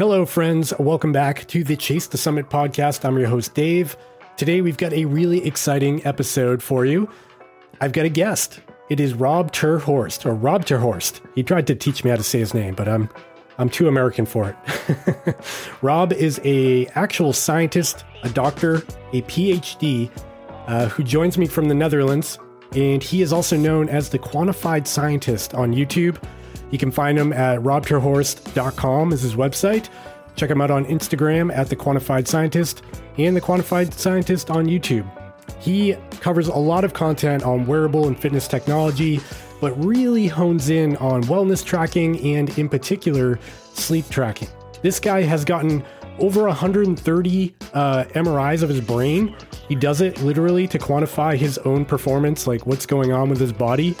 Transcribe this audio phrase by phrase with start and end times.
[0.00, 0.72] Hello, friends.
[0.78, 3.04] Welcome back to the Chase the Summit podcast.
[3.04, 3.98] I'm your host, Dave.
[4.38, 7.06] Today, we've got a really exciting episode for you.
[7.82, 8.60] I've got a guest.
[8.88, 11.20] It is Rob Terhorst, or Rob Terhorst.
[11.34, 13.10] He tried to teach me how to say his name, but I'm
[13.58, 15.36] I'm too American for it.
[15.82, 18.76] Rob is a actual scientist, a doctor,
[19.12, 20.10] a PhD,
[20.66, 22.38] uh, who joins me from the Netherlands,
[22.74, 26.16] and he is also known as the Quantified Scientist on YouTube.
[26.70, 29.88] You can find him at robterhorst.com is his website.
[30.36, 32.82] Check him out on Instagram at the Quantified Scientist
[33.18, 35.08] and the Quantified Scientist on YouTube.
[35.58, 39.20] He covers a lot of content on wearable and fitness technology,
[39.60, 43.38] but really hones in on wellness tracking and, in particular,
[43.74, 44.48] sleep tracking.
[44.82, 45.84] This guy has gotten
[46.18, 49.36] over 130 uh, MRIs of his brain.
[49.68, 53.52] He does it literally to quantify his own performance, like what's going on with his
[53.52, 53.96] body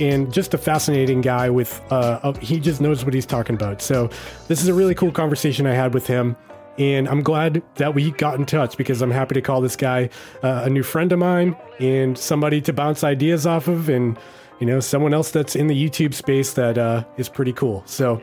[0.00, 3.82] and just a fascinating guy with uh, he just knows what he's talking about.
[3.82, 4.10] So
[4.48, 6.36] this is a really cool conversation i had with him
[6.78, 10.08] and i'm glad that we got in touch because i'm happy to call this guy
[10.42, 14.18] uh, a new friend of mine and somebody to bounce ideas off of and
[14.60, 17.82] you know someone else that's in the youtube space that uh, is pretty cool.
[17.86, 18.20] So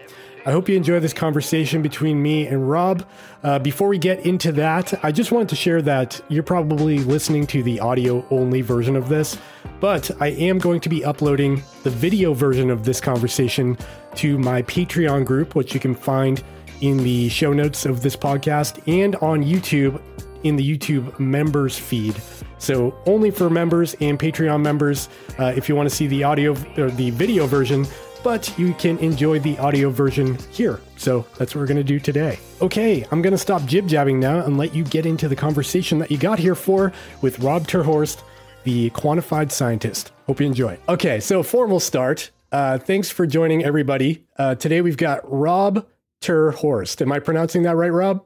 [0.47, 3.03] I hope you enjoy this conversation between me and Rob.
[3.41, 7.47] Uh, before we get into that, I just wanted to share that you're probably listening
[7.47, 9.39] to the audio only version of this,
[9.79, 13.75] but I am going to be uploading the video version of this conversation
[14.17, 16.43] to my Patreon group, which you can find
[16.81, 19.99] in the show notes of this podcast and on YouTube
[20.43, 22.15] in the YouTube members feed.
[22.59, 25.09] So only for members and Patreon members.
[25.39, 27.87] Uh, if you want to see the audio or the video version,
[28.25, 30.81] but you can enjoy the audio version here.
[30.97, 32.39] So that's what we're going to do today.
[32.59, 35.99] Okay, I'm going to stop jib jabbing now and let you get into the conversation
[35.99, 38.23] that you got here for with Rob Terhorst,
[38.63, 40.11] the quantified scientist.
[40.25, 40.75] Hope you enjoy.
[40.89, 42.31] Okay, so formal start.
[42.51, 44.25] Uh, thanks for joining everybody.
[44.39, 45.85] Uh, today we've got Rob
[46.19, 47.03] Terhorst.
[47.03, 48.25] Am I pronouncing that right, Rob?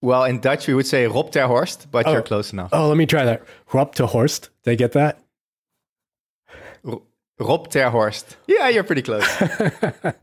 [0.00, 2.12] Well, in Dutch we would say Rob Terhorst, but oh.
[2.12, 2.70] you're close enough.
[2.72, 3.42] Oh, let me try that.
[3.74, 4.48] Rob Terhorst.
[4.64, 5.20] Did I get that?
[7.40, 8.36] Rob Terhorst.
[8.46, 9.26] Yeah, you're pretty close.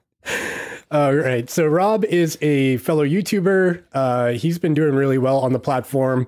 [0.91, 1.50] All right.
[1.50, 3.83] So Rob is a fellow YouTuber.
[3.91, 6.28] Uh, he's been doing really well on the platform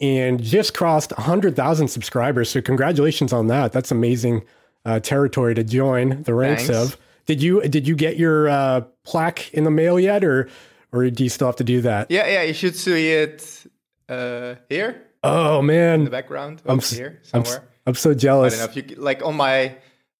[0.00, 2.50] and just crossed 100,000 subscribers.
[2.50, 3.72] So congratulations on that.
[3.72, 4.44] That's amazing
[4.84, 6.94] uh, territory to join the ranks Thanks.
[6.94, 7.00] of.
[7.26, 10.48] Did you did you get your uh, plaque in the mail yet, or
[10.92, 12.10] or do you still have to do that?
[12.10, 12.42] Yeah, yeah.
[12.42, 13.66] You should see it
[14.08, 15.02] uh, here.
[15.22, 16.62] Oh man, in the background.
[16.64, 17.58] I'm here somewhere.
[17.58, 18.54] I'm, I'm so jealous.
[18.54, 19.76] I don't know if you like on my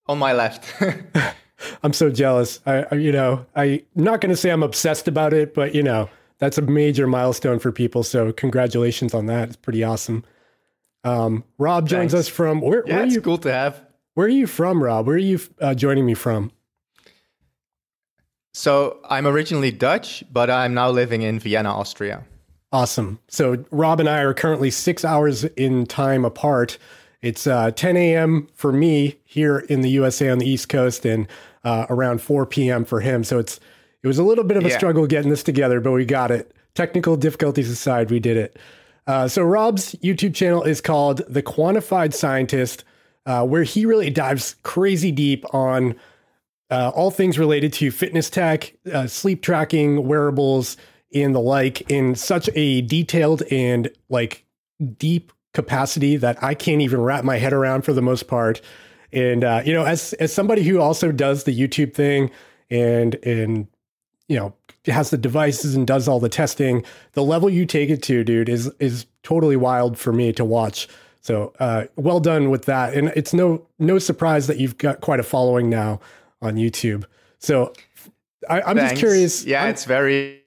[0.09, 0.65] on my left.
[1.83, 2.61] I'm so jealous.
[2.67, 5.83] I, I you know, I'm not going to say I'm obsessed about it, but you
[5.83, 6.09] know,
[6.39, 8.03] that's a major milestone for people.
[8.03, 9.49] So congratulations on that.
[9.49, 10.25] It's pretty awesome.
[11.05, 12.29] Um, Rob joins Thanks.
[12.29, 12.85] us from where?
[12.87, 13.83] Yeah, where it's you, cool to have.
[14.15, 15.07] Where are you from, Rob?
[15.07, 16.51] Where are you uh, joining me from?
[18.55, 22.25] So I'm originally Dutch, but I'm now living in Vienna, Austria.
[22.73, 23.19] Awesome.
[23.29, 26.79] So Rob and I are currently six hours in time apart.
[27.21, 28.49] It's uh, 10 a.m.
[28.55, 31.27] for me here in the USA on the East Coast, and
[31.65, 32.85] uh, around 4 p.m.
[32.85, 33.25] for him.
[33.25, 33.59] So it's
[34.03, 34.77] it was a little bit of a yeah.
[34.77, 36.55] struggle getting this together, but we got it.
[36.75, 38.59] Technical difficulties aside, we did it.
[39.07, 42.85] Uh, so Rob's YouTube channel is called The Quantified Scientist,
[43.27, 45.97] uh, where he really dives crazy deep on
[46.71, 50.77] uh, all things related to fitness tech, uh, sleep tracking, wearables,
[51.15, 54.45] and the like in such a detailed and like
[54.99, 58.61] deep capacity that I can't even wrap my head around for the most part.
[59.13, 62.31] And uh, you know, as as somebody who also does the YouTube thing
[62.71, 63.67] and and
[64.29, 64.55] you know
[64.87, 68.49] has the devices and does all the testing, the level you take it to, dude,
[68.49, 70.89] is is totally wild for me to watch.
[71.21, 75.21] So uh, well done with that, and it's no no surprise that you've got quite
[75.21, 76.01] a following now
[76.41, 77.05] on YouTube.
[77.39, 77.73] So
[78.49, 79.45] I, am just curious.
[79.45, 80.43] Yeah, I'm, it's very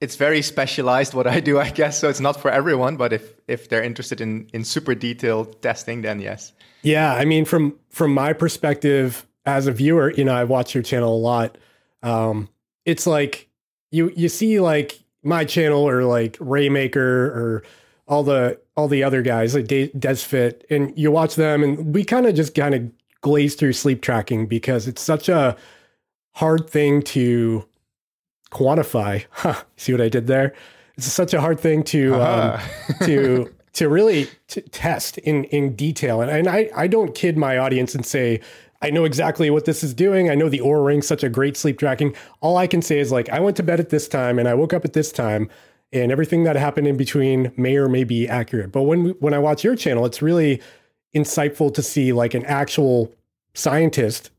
[0.00, 1.98] it's very specialized what I do, I guess.
[1.98, 6.02] So it's not for everyone, but if if they're interested in in super detailed testing,
[6.02, 6.52] then yes.
[6.82, 10.82] Yeah, I mean, from from my perspective as a viewer, you know, I watch your
[10.82, 11.58] channel a lot.
[12.02, 12.48] Um,
[12.84, 13.48] it's like
[13.90, 17.62] you you see like my channel or like Raymaker or
[18.08, 22.04] all the all the other guys like De- Desfit, and you watch them, and we
[22.04, 22.90] kind of just kind of
[23.20, 25.54] glaze through sleep tracking because it's such a
[26.32, 27.64] hard thing to
[28.50, 29.24] quantify.
[29.30, 30.54] Huh, see what I did there?
[30.96, 32.58] It's such a hard thing to uh-huh.
[32.88, 36.20] um, to to really to test in in detail.
[36.20, 38.40] And, and I I don't kid my audience and say
[38.82, 40.30] I know exactly what this is doing.
[40.30, 42.14] I know the Oura Ring, such a great sleep tracking.
[42.40, 44.54] All I can say is like I went to bed at this time and I
[44.54, 45.48] woke up at this time,
[45.92, 48.72] and everything that happened in between may or may be accurate.
[48.72, 50.60] But when when I watch your channel, it's really
[51.14, 53.12] insightful to see like an actual
[53.54, 54.30] scientist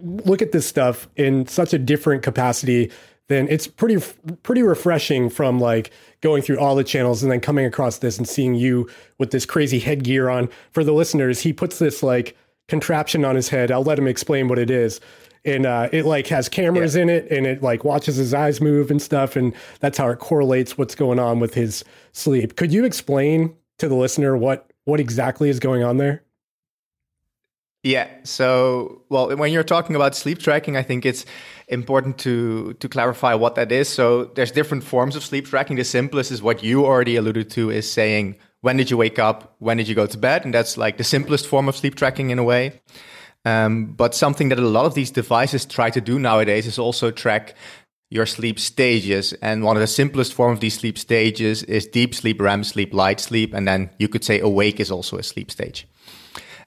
[0.00, 2.90] look at this stuff in such a different capacity,
[3.28, 3.98] then it's pretty
[4.42, 5.90] pretty refreshing from like
[6.20, 8.88] going through all the channels and then coming across this and seeing you
[9.18, 10.48] with this crazy headgear on.
[10.72, 12.36] For the listeners, he puts this like
[12.68, 13.70] contraption on his head.
[13.70, 15.00] I'll let him explain what it is.
[15.44, 17.02] And uh, it like has cameras yeah.
[17.02, 19.34] in it and it like watches his eyes move and stuff.
[19.34, 22.56] And that's how it correlates what's going on with his sleep.
[22.56, 26.22] Could you explain to the listener what what exactly is going on there?
[27.82, 28.08] Yeah.
[28.22, 31.24] So, well, when you're talking about sleep tracking, I think it's
[31.66, 33.88] important to to clarify what that is.
[33.88, 35.76] So, there's different forms of sleep tracking.
[35.76, 39.56] The simplest is what you already alluded to is saying when did you wake up,
[39.58, 42.30] when did you go to bed, and that's like the simplest form of sleep tracking
[42.30, 42.80] in a way.
[43.44, 47.10] Um, but something that a lot of these devices try to do nowadays is also
[47.10, 47.56] track
[48.08, 49.32] your sleep stages.
[49.42, 52.94] And one of the simplest form of these sleep stages is deep sleep, REM sleep,
[52.94, 55.88] light sleep, and then you could say awake is also a sleep stage.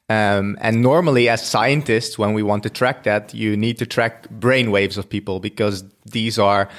[0.07, 4.29] Um, and normally, as scientists, when we want to track that, you need to track
[4.29, 6.69] brain waves of people because these are,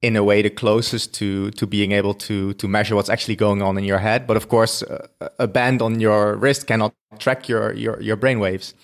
[0.00, 3.62] in a way, the closest to to being able to to measure what's actually going
[3.62, 4.26] on in your head.
[4.26, 8.38] But of course, a, a band on your wrist cannot track your your your brain
[8.38, 8.74] waves.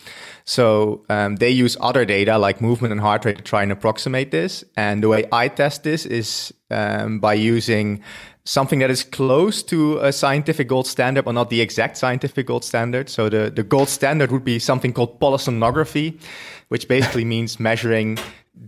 [0.44, 4.30] So um, they use other data like movement and heart rate to try and approximate
[4.30, 4.64] this.
[4.76, 8.02] And the way I test this is um, by using
[8.44, 12.62] something that is close to a scientific gold standard, but not the exact scientific gold
[12.62, 13.08] standard.
[13.08, 16.20] So the, the gold standard would be something called polysomnography,
[16.68, 18.18] which basically means measuring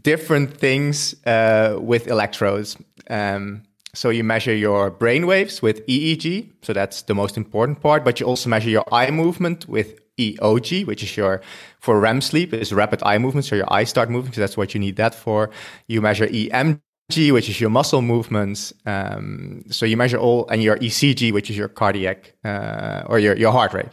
[0.03, 2.77] different things uh, with electrodes.
[3.09, 3.63] Um,
[3.95, 8.21] so you measure your brain waves with EEG, so that's the most important part, but
[8.21, 11.41] you also measure your eye movement with EOG, which is your
[11.81, 14.75] for REM sleep is rapid eye movement, so your eyes start moving, so that's what
[14.75, 15.51] you need that for.
[15.87, 18.73] You measure EMG which is your muscle movements.
[18.85, 23.37] Um, so you measure all, and your ECG, which is your cardiac uh, or your,
[23.37, 23.91] your heart rate.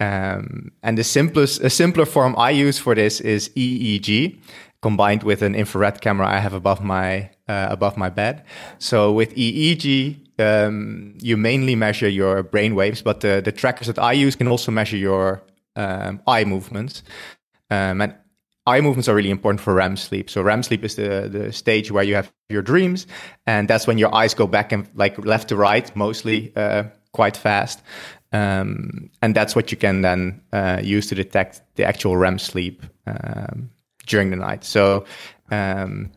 [0.00, 4.38] Um, and the simplest, a simpler form I use for this is EEG,
[4.82, 8.44] combined with an infrared camera I have above my uh, above my bed.
[8.78, 13.98] So with EEG, um, you mainly measure your brain waves, but the, the trackers that
[13.98, 15.42] I use can also measure your
[15.76, 17.02] um, eye movements.
[17.70, 18.14] Um, and
[18.66, 20.30] eye movements are really important for REM sleep.
[20.30, 23.06] So REM sleep is the, the stage where you have your dreams.
[23.46, 27.36] And that's when your eyes go back and like left to right, mostly uh, quite
[27.36, 27.82] fast.
[28.32, 32.84] Um, and that's what you can then uh, use to detect the actual REM sleep
[33.06, 33.70] um,
[34.08, 34.64] during the night.
[34.64, 35.04] So
[35.50, 36.10] um,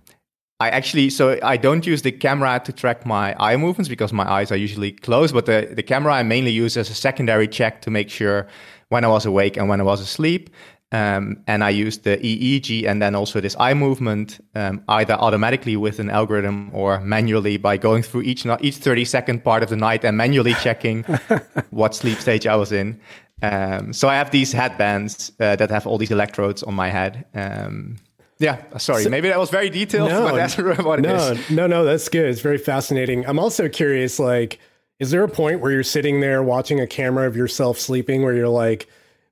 [0.59, 4.29] I actually, so I don't use the camera to track my eye movements because my
[4.29, 7.81] eyes are usually closed, but the, the camera I mainly use as a secondary check
[7.81, 8.47] to make sure
[8.89, 10.49] when I was awake and when I was asleep.
[10.93, 15.77] Um, and I used the EEG and then also this eye movement, um, either automatically
[15.77, 19.77] with an algorithm or manually by going through each each 30 second part of the
[19.77, 21.03] night and manually checking
[21.69, 22.99] what sleep stage I was in.
[23.41, 27.25] Um, so I have these headbands uh, that have all these electrodes on my head.
[27.33, 27.97] Um,
[28.37, 31.49] yeah, sorry, so, maybe that was very detailed, no, but that's what it no, is.
[31.51, 32.25] No, no, that's good.
[32.25, 33.25] It's very fascinating.
[33.27, 34.59] I'm also curious, like,
[34.99, 38.33] is there a point where you're sitting there watching a camera of yourself sleeping where
[38.33, 38.87] you're like,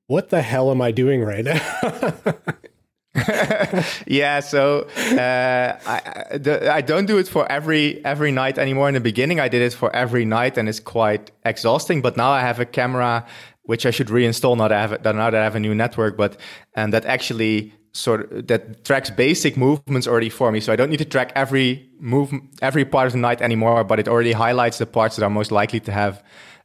[0.07, 2.23] what the hell am I doing right now?
[4.07, 4.81] yeah, so
[5.11, 8.87] uh, I, the, I don't do it for every every night anymore.
[8.87, 12.01] In the beginning, I did it for every night, and it's quite exhausting.
[12.01, 13.25] But now I have a camera
[13.69, 16.37] which I should reinstall now that I have I have a new network, but
[16.73, 20.59] and that actually sort of that tracks basic movements already for me.
[20.59, 23.99] So I don't need to track every move every part of the night anymore, but
[23.99, 26.23] it already highlights the parts that are most likely to have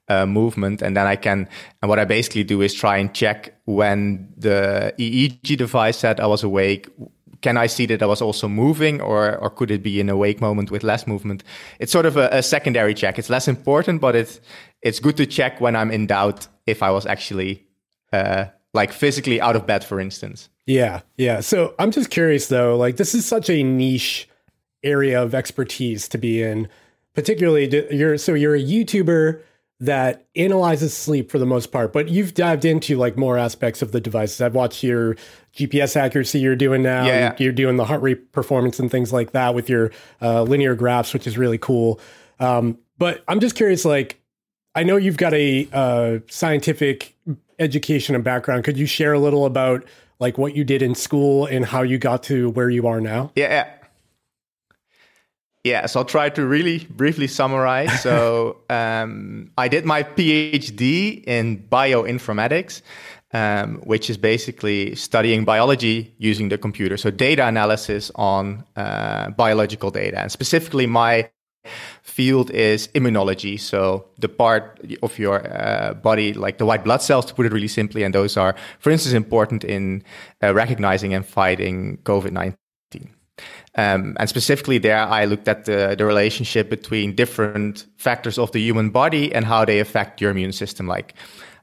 [0.09, 0.81] uh, movement.
[0.81, 1.47] And then I can,
[1.83, 6.27] and what I basically do is try and check when the EEG device said I
[6.27, 6.89] was awake.
[7.43, 10.41] Can I see that I was also moving, or or could it be an awake
[10.41, 11.45] moment with less movement?
[11.81, 13.19] It's sort of a, a secondary check.
[13.19, 14.41] It's less important, but it's
[14.81, 17.67] it's good to check when I'm in doubt if I was actually
[18.13, 20.49] uh, like physically out of bed, for instance.
[20.67, 21.41] Yeah, yeah.
[21.41, 22.77] So I'm just curious though.
[22.77, 24.29] Like this is such a niche
[24.83, 26.69] area of expertise to be in.
[27.15, 29.41] Particularly, you're so you're a YouTuber
[29.81, 33.93] that analyzes sleep for the most part, but you've dived into like more aspects of
[33.93, 34.41] the devices.
[34.41, 35.17] I've watched your
[35.55, 37.07] GPS accuracy you're doing now.
[37.07, 37.35] Yeah.
[37.39, 39.91] You're doing the heart rate performance and things like that with your
[40.23, 42.01] uh, linear graphs, which is really cool.
[42.41, 44.21] Um, but I'm just curious, like,
[44.75, 47.15] I know you've got a uh, scientific
[47.59, 48.65] education and background.
[48.65, 49.85] Could you share a little about
[50.19, 53.31] like what you did in school and how you got to where you are now?
[53.37, 53.69] Yeah.
[55.63, 58.03] Yeah, so I'll try to really briefly summarize.
[58.03, 62.83] So um, I did my PhD in bioinformatics,
[63.33, 66.99] um, which is basically studying biology using the computer.
[66.99, 71.31] So data analysis on uh, biological data, and specifically my
[72.03, 73.59] field is immunology.
[73.59, 77.53] So the part of your uh, body, like the white blood cells, to put it
[77.53, 80.03] really simply, and those are, for instance, important in
[80.43, 83.15] uh, recognizing and fighting COVID nineteen.
[83.77, 88.61] Um, and specifically there, I looked at the, the relationship between different factors of the
[88.61, 90.87] human body and how they affect your immune system.
[90.87, 91.15] Like,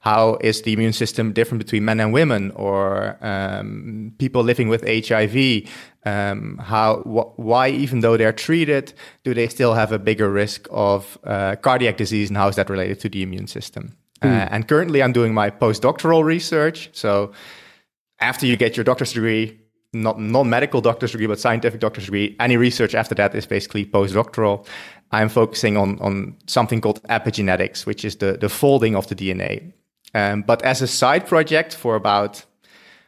[0.01, 4.81] how is the immune system different between men and women or um, people living with
[4.83, 5.69] HIV?
[6.03, 8.93] Um, how, wh- why, even though they're treated,
[9.23, 12.67] do they still have a bigger risk of uh, cardiac disease and how is that
[12.67, 13.95] related to the immune system?
[14.23, 14.29] Mm.
[14.29, 16.89] Uh, and currently, I'm doing my postdoctoral research.
[16.93, 17.31] So,
[18.19, 19.59] after you get your doctor's degree,
[19.93, 22.35] not non-medical doctor's degree, but scientific doctor's degree.
[22.39, 24.65] Any research after that is basically postdoctoral.
[25.11, 29.73] I'm focusing on on something called epigenetics, which is the the folding of the DNA.
[30.13, 32.45] Um, but as a side project for about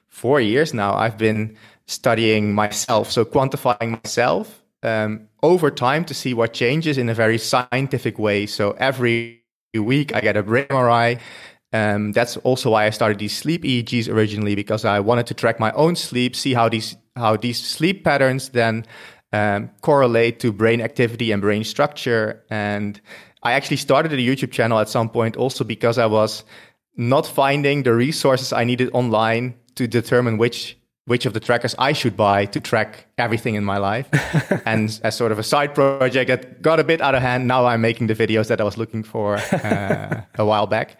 [0.07, 6.33] four years now, I've been studying myself, so quantifying myself um, over time to see
[6.33, 8.45] what changes in a very scientific way.
[8.45, 9.43] So every
[9.73, 11.19] week I get a brain MRI
[11.73, 15.59] um, that's also why I started these sleep EEGs originally because I wanted to track
[15.59, 18.85] my own sleep, see how these how these sleep patterns then
[19.33, 22.43] um, correlate to brain activity and brain structure.
[22.49, 23.01] And
[23.41, 26.43] I actually started a YouTube channel at some point also because I was
[26.95, 31.91] not finding the resources I needed online to determine which which of the trackers I
[31.91, 34.07] should buy to track everything in my life.
[34.65, 37.65] and as sort of a side project that got a bit out of hand, now
[37.65, 40.97] I'm making the videos that I was looking for uh, a while back.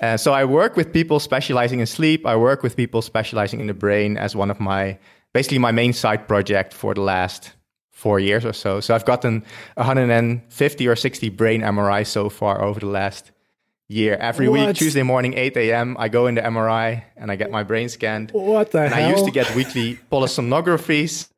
[0.00, 2.26] Uh, so I work with people specializing in sleep.
[2.26, 4.98] I work with people specializing in the brain as one of my,
[5.32, 7.52] basically my main side project for the last
[7.90, 8.80] four years or so.
[8.80, 9.44] So I've gotten
[9.74, 13.32] 150 or 60 brain MRIs so far over the last
[13.90, 14.16] year.
[14.16, 14.68] Every what?
[14.68, 17.88] week, Tuesday morning, 8 a.m., I go in the MRI and I get my brain
[17.88, 18.30] scanned.
[18.30, 19.08] What the and hell?
[19.08, 21.28] I used to get weekly polysomnographies,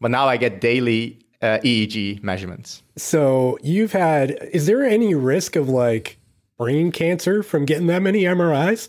[0.00, 2.82] but now I get daily uh, EEG measurements.
[2.96, 6.18] So you've had, is there any risk of like
[6.56, 8.88] brain cancer from getting that many MRIs?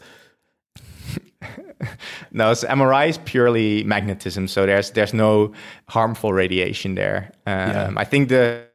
[2.32, 5.54] no, so MRI is purely magnetism, so there's there's no
[5.88, 7.32] harmful radiation there.
[7.46, 7.94] Um, yeah.
[7.98, 8.67] I think the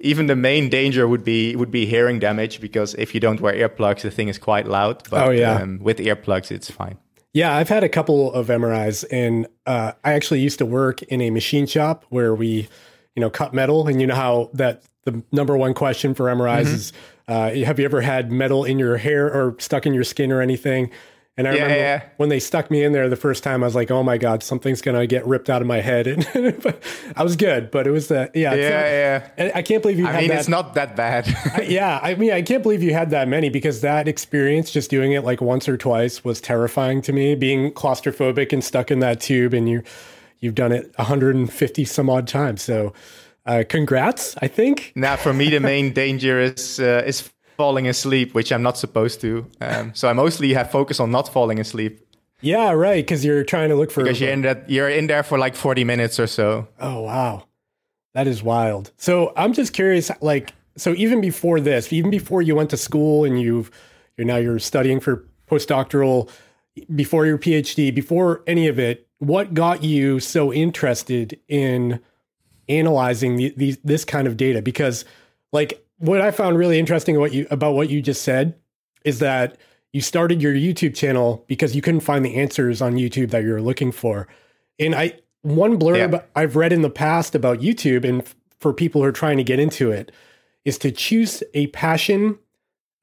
[0.00, 3.54] even the main danger would be would be hearing damage because if you don't wear
[3.54, 5.02] earplugs, the thing is quite loud.
[5.10, 5.56] But oh, yeah.
[5.56, 6.98] Um, with earplugs, it's fine.
[7.34, 11.20] Yeah, I've had a couple of MRIs, and uh, I actually used to work in
[11.20, 12.68] a machine shop where we,
[13.14, 16.64] you know, cut metal, and you know how that the number one question for MRIs
[16.64, 16.74] mm-hmm.
[16.74, 16.92] is,
[17.28, 20.40] uh, have you ever had metal in your hair or stuck in your skin or
[20.40, 20.90] anything?
[21.38, 22.02] And I yeah, remember yeah.
[22.16, 24.42] when they stuck me in there the first time, I was like, "Oh my god,
[24.42, 26.76] something's gonna get ripped out of my head." And
[27.16, 29.52] I was good, but it was the yeah, yeah, yeah.
[29.54, 30.06] I can't believe you.
[30.08, 30.40] I had mean, that.
[30.40, 31.28] it's not that bad.
[31.54, 34.90] I, yeah, I mean, I can't believe you had that many because that experience, just
[34.90, 37.36] doing it like once or twice, was terrifying to me.
[37.36, 39.84] Being claustrophobic and stuck in that tube, and you
[40.40, 42.62] you've done it 150 some odd times.
[42.62, 42.92] So,
[43.46, 44.36] uh, congrats!
[44.42, 44.92] I think.
[44.96, 49.20] Now, for me, the main danger is uh, is falling asleep, which I'm not supposed
[49.20, 49.44] to.
[49.60, 52.00] Um, so I mostly have focus on not falling asleep.
[52.40, 53.04] Yeah, right.
[53.04, 55.56] Because you're trying to look for because you're in that you're in there for like
[55.56, 56.68] 40 minutes or so.
[56.80, 57.44] Oh wow,
[58.14, 58.92] that is wild.
[58.96, 63.24] So I'm just curious, like, so even before this, even before you went to school
[63.24, 63.72] and you've
[64.16, 66.30] you're now you're studying for postdoctoral,
[66.94, 71.98] before your PhD, before any of it, what got you so interested in
[72.68, 74.62] analyzing the, the, this kind of data?
[74.62, 75.04] Because
[75.52, 78.54] like what I found really interesting what you about what you just said
[79.04, 79.58] is that
[79.92, 83.62] you started your YouTube channel because you couldn't find the answers on YouTube that you're
[83.62, 84.28] looking for.
[84.78, 86.22] And I one blurb yeah.
[86.34, 88.22] I've read in the past about YouTube and
[88.60, 90.12] for people who are trying to get into it
[90.64, 92.38] is to choose a passion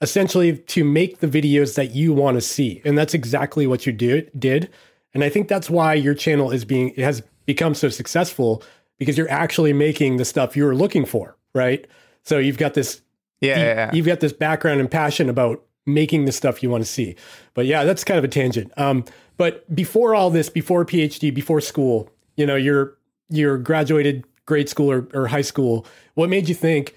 [0.01, 2.81] essentially to make the videos that you want to see.
[2.85, 4.69] And that's exactly what you do, did.
[5.13, 8.61] And I think that's why your channel is being it has become so successful
[8.97, 11.87] because you're actually making the stuff you're looking for, right?
[12.25, 13.01] So you've got this,
[13.39, 16.83] yeah, you, yeah, you've got this background and passion about making the stuff you want
[16.83, 17.15] to see.
[17.53, 18.71] But yeah, that's kind of a tangent.
[18.77, 19.05] Um,
[19.37, 22.97] but before all this, before PhD, before school, you know, you're
[23.29, 25.85] you're graduated grade school or, or high school.
[26.13, 26.95] What made you think,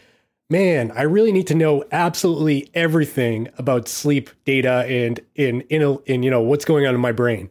[0.50, 6.22] man, I really need to know absolutely everything about sleep data and in in in
[6.22, 7.50] you know what's going on in my brain?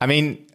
[0.00, 0.45] I mean,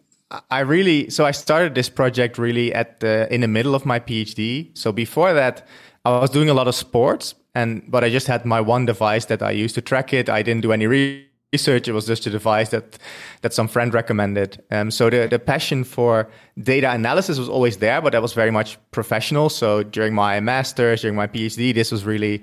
[0.50, 4.00] I really so I started this project really at the in the middle of my
[4.00, 4.76] PhD.
[4.76, 5.66] So before that,
[6.04, 9.26] I was doing a lot of sports, and but I just had my one device
[9.26, 10.28] that I used to track it.
[10.28, 11.88] I didn't do any research.
[11.88, 12.98] It was just a device that
[13.42, 14.62] that some friend recommended.
[14.70, 18.50] Um, so the the passion for data analysis was always there, but that was very
[18.50, 19.48] much professional.
[19.50, 22.42] So during my masters, during my PhD, this was really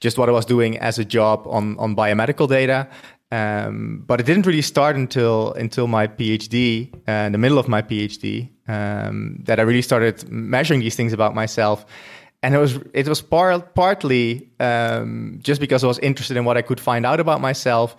[0.00, 2.86] just what I was doing as a job on on biomedical data.
[3.32, 7.68] Um, but it didn't really start until until my PhD, uh, in the middle of
[7.68, 11.86] my PhD, um, that I really started measuring these things about myself.
[12.42, 16.56] And it was it was par- partly um, just because I was interested in what
[16.56, 17.96] I could find out about myself,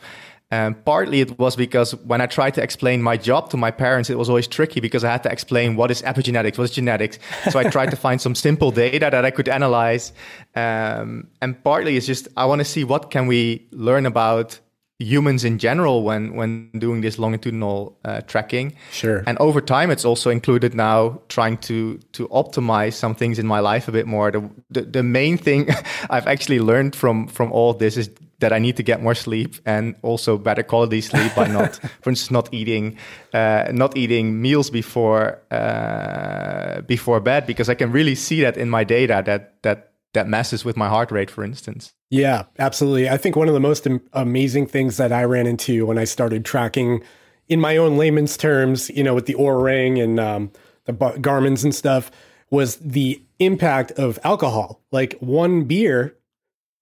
[0.52, 4.10] um, partly it was because when I tried to explain my job to my parents,
[4.10, 7.20] it was always tricky because I had to explain what is epigenetics, what is genetics.
[7.52, 10.12] So I tried to find some simple data that I could analyze.
[10.56, 14.60] Um, and partly it's just I want to see what can we learn about
[15.02, 18.76] humans in general when when doing this longitudinal uh, tracking.
[18.92, 19.24] Sure.
[19.26, 23.60] And over time, it's also included now trying to to optimize some things in my
[23.60, 24.32] life a bit more.
[24.32, 25.70] The the, the main thing
[26.10, 28.10] I've actually learned from from all this is
[28.42, 32.10] that I need to get more sleep and also better quality sleep by not, for
[32.10, 32.98] instance, not eating
[33.34, 38.70] uh, not eating meals before uh, before bed because I can really see that in
[38.70, 41.94] my data that that that messes with my heart rate, for instance.
[42.10, 43.10] Yeah, absolutely.
[43.10, 46.44] I think one of the most amazing things that I ran into when I started
[46.44, 47.04] tracking,
[47.48, 50.52] in my own layman's terms, you know, with the Oura Ring and um,
[50.86, 52.12] the Garmin's and stuff,
[52.50, 54.82] was the impact of alcohol.
[54.92, 56.18] Like one beer,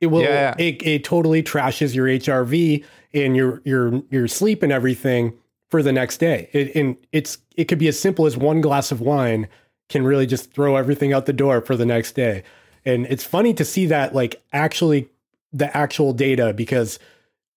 [0.01, 0.55] it will yeah.
[0.57, 2.83] it, it totally trashes your HRV
[3.13, 5.33] and your your your sleep and everything
[5.69, 6.49] for the next day.
[6.51, 9.47] It, and it's it could be as simple as one glass of wine
[9.89, 12.43] can really just throw everything out the door for the next day.
[12.85, 15.09] And it's funny to see that like actually
[15.51, 16.99] the actual data because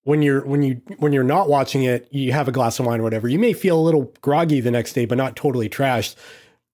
[0.03, 2.99] when you're when you when you're not watching it, you have a glass of wine
[2.99, 3.27] or whatever.
[3.27, 6.15] You may feel a little groggy the next day, but not totally trashed.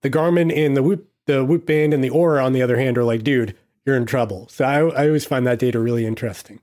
[0.01, 2.97] The Garmin and the Whoop the Whoop Band and the Oura, on the other hand,
[2.97, 4.47] are like, dude, you're in trouble.
[4.49, 6.59] So I, I always find that data really interesting.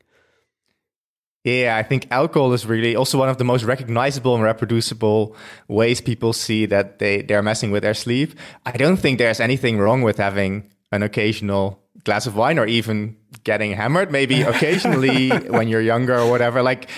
[1.45, 5.37] Yeah, I think alcohol is really also one of the most recognizable and reproducible
[5.69, 8.35] ways people see that they, they're messing with their sleep.
[8.65, 13.17] I don't think there's anything wrong with having an occasional glass of wine or even
[13.45, 16.63] getting hammered maybe occasionally when you're younger or whatever.
[16.63, 16.89] Like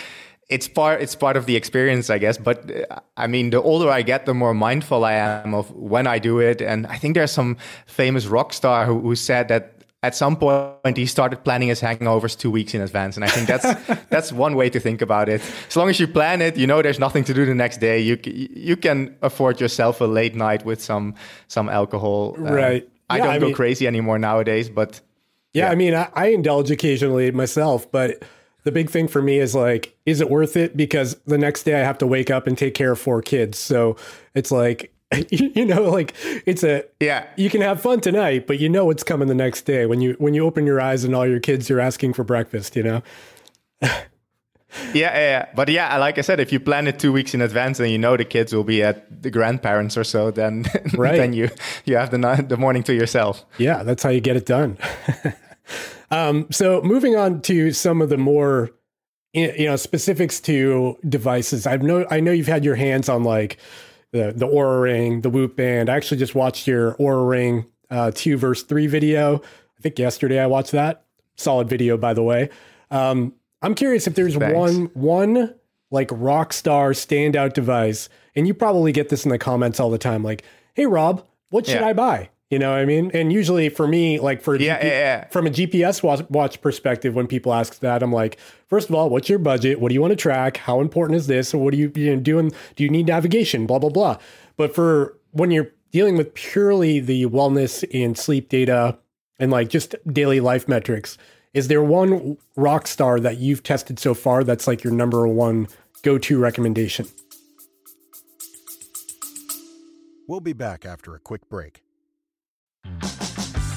[0.48, 2.38] it's part it's part of the experience i guess.
[2.38, 6.06] But uh, i mean the older i get the more mindful i am of when
[6.06, 6.60] i do it.
[6.60, 9.74] And i think there's some famous rock star who, who said that
[10.04, 13.16] at some point he started planning his hangovers two weeks in advance.
[13.16, 13.68] And i think that's
[14.10, 15.40] that's one way to think about it.
[15.68, 17.98] As long as you plan it you know there's nothing to do the next day.
[18.00, 21.14] You you can afford yourself a late night with some
[21.48, 25.00] some alcohol um, right I don't I go mean, crazy anymore nowadays, but
[25.52, 25.70] yeah, yeah.
[25.70, 28.22] I mean, I, I indulge occasionally myself, but
[28.64, 30.76] the big thing for me is like, is it worth it?
[30.76, 33.58] Because the next day I have to wake up and take care of four kids.
[33.58, 33.96] So
[34.34, 34.92] it's like,
[35.30, 37.26] you know, like it's a yeah.
[37.36, 40.16] You can have fun tonight, but you know what's coming the next day when you
[40.18, 42.76] when you open your eyes and all your kids are asking for breakfast.
[42.76, 43.02] You know.
[44.92, 47.80] yeah, yeah, but yeah, like I said, if you plan it two weeks in advance
[47.80, 51.16] and you know the kids will be at the grandparents or so, then right.
[51.16, 51.50] then you
[51.84, 53.44] you have the the morning to yourself.
[53.56, 54.76] Yeah, that's how you get it done.
[56.10, 58.70] um, so moving on to some of the more
[59.32, 61.66] you know specifics to devices.
[61.66, 63.58] I know I know you've had your hands on like
[64.12, 65.88] the the Oura Ring, the Whoop Band.
[65.88, 69.36] I actually just watched your Oura Ring uh, two verse three video.
[69.36, 71.04] I think yesterday I watched that.
[71.36, 72.50] Solid video, by the way.
[72.90, 74.54] Um, I'm curious if there's Thanks.
[74.54, 75.54] one one
[75.90, 79.98] like rock star standout device, and you probably get this in the comments all the
[79.98, 80.44] time, like,
[80.74, 81.88] "Hey Rob, what should yeah.
[81.88, 83.10] I buy?" You know what I mean?
[83.12, 85.28] And usually for me, like for yeah, yeah, yeah.
[85.28, 89.10] from a GPS watch, watch, perspective, when people ask that, I'm like, first of all,
[89.10, 89.80] what's your budget?
[89.80, 90.56] What do you want to track?
[90.56, 91.52] How important is this?
[91.52, 92.52] Or what are you, you know, doing?
[92.74, 93.66] Do you need navigation?
[93.66, 94.16] Blah blah blah.
[94.56, 98.98] But for when you're dealing with purely the wellness and sleep data
[99.38, 101.18] and like just daily life metrics,
[101.54, 105.68] is there one rock star that you've tested so far that's like your number one
[106.02, 107.06] go to recommendation?
[110.26, 111.82] We'll be back after a quick break.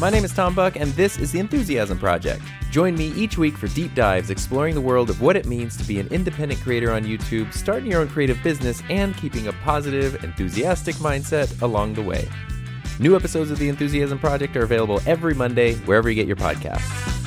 [0.02, 2.42] My name is Tom Buck, and this is the Enthusiasm Project.
[2.72, 5.84] Join me each week for deep dives exploring the world of what it means to
[5.84, 10.24] be an independent creator on YouTube, starting your own creative business, and keeping a positive,
[10.24, 12.28] enthusiastic mindset along the way.
[13.00, 17.21] New episodes of the Enthusiasm Project are available every Monday, wherever you get your podcasts.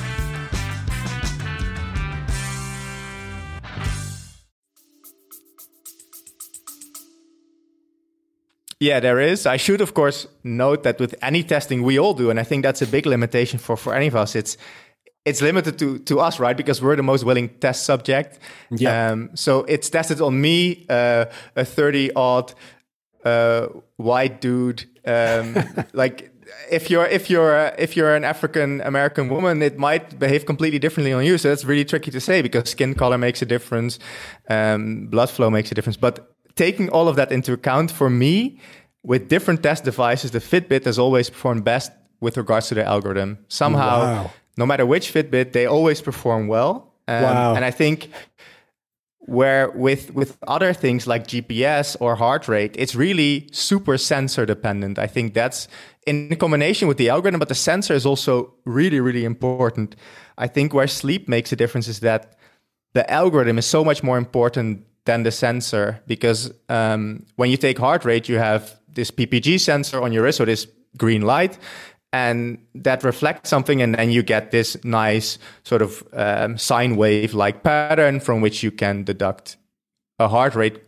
[8.79, 9.45] Yeah, there is.
[9.45, 12.63] I should, of course, note that with any testing we all do, and I think
[12.63, 14.35] that's a big limitation for, for any of us.
[14.35, 14.57] It's
[15.23, 16.55] it's limited to to us, right?
[16.55, 18.37] Because we're the most willing test subject.
[18.69, 19.11] Yeah.
[19.11, 22.53] Um, so it's tested on me, uh, a thirty odd
[23.23, 24.85] uh, white dude.
[25.05, 25.55] Um,
[25.93, 26.31] like
[26.69, 31.13] if you're if you're if you're an African American woman, it might behave completely differently
[31.13, 31.37] on you.
[31.37, 33.99] So that's really tricky to say because skin color makes a difference,
[34.49, 35.97] um, blood flow makes a difference.
[35.97, 38.59] But taking all of that into account, for me,
[39.03, 41.91] with different test devices, the Fitbit has always performed best
[42.21, 43.37] with regards to the algorithm.
[43.47, 44.31] Somehow, wow.
[44.57, 46.93] no matter which Fitbit, they always perform well.
[47.07, 47.55] Um, wow.
[47.55, 48.09] And I think
[49.19, 54.97] where with with other things like GPS or heart rate, it's really super sensor dependent.
[54.99, 55.67] I think that's
[56.05, 59.95] in combination with the algorithm, but the sensor is also really really important.
[60.37, 62.37] I think where sleep makes a difference is that
[62.93, 67.77] the algorithm is so much more important than the sensor because um, when you take
[67.77, 71.57] heart rate, you have this PPG sensor on your wrist, so this green light,
[72.11, 77.33] and that reflects something, and then you get this nice sort of um, sine wave
[77.33, 79.57] like pattern from which you can deduct
[80.19, 80.81] a heart rate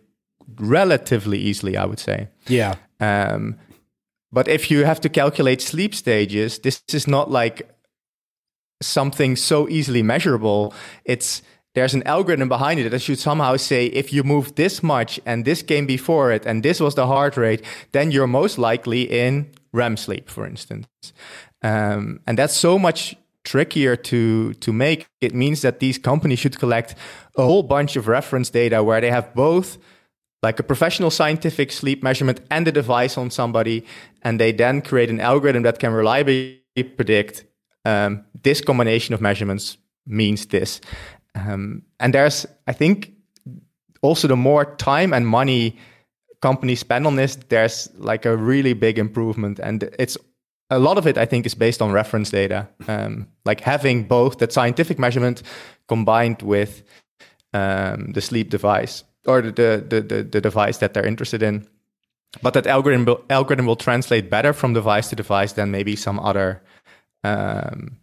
[0.60, 2.30] relatively easily, I would say.
[2.48, 2.76] Yeah.
[3.00, 3.58] Um,
[4.32, 7.70] but if you have to calculate sleep stages, this is not like
[8.82, 10.74] something so easily measurable.
[11.06, 11.42] It's
[11.78, 15.46] there's an algorithm behind it that should somehow say if you move this much and
[15.46, 19.52] this came before it and this was the heart rate, then you're most likely in
[19.74, 20.88] REM sleep, for instance.
[21.62, 25.06] Um, and that's so much trickier to to make.
[25.22, 26.96] It means that these companies should collect
[27.36, 29.78] a whole bunch of reference data where they have both
[30.42, 33.86] like a professional scientific sleep measurement and a device on somebody,
[34.24, 36.64] and they then create an algorithm that can reliably
[36.98, 37.46] predict
[37.86, 40.82] um, this combination of measurements means this.
[41.36, 43.12] Um, and there's, I think,
[44.02, 45.78] also the more time and money
[46.42, 49.60] companies spend on this, there's like a really big improvement.
[49.60, 50.18] And it's
[50.70, 54.38] a lot of it, I think, is based on reference data, um, like having both
[54.40, 55.44] that scientific measurement
[55.88, 56.84] combined with
[57.54, 61.68] um, the sleep device or the, the, the, the device that they're interested in.
[62.42, 66.62] But that algorithm algorithm will translate better from device to device than maybe some other
[67.24, 67.98] um,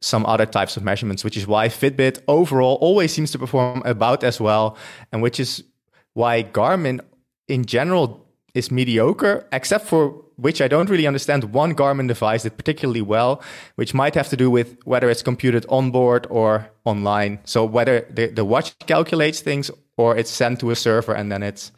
[0.00, 4.22] some other types of measurements, which is why Fitbit overall always seems to perform about
[4.22, 4.76] as well,
[5.12, 5.64] and which is
[6.12, 7.00] why Garmin
[7.48, 12.56] in general is mediocre, except for which I don't really understand one Garmin device that
[12.56, 13.42] particularly well,
[13.76, 17.40] which might have to do with whether it's computed on board or online.
[17.44, 21.42] So whether the, the watch calculates things or it's sent to a server and then
[21.42, 21.72] it's.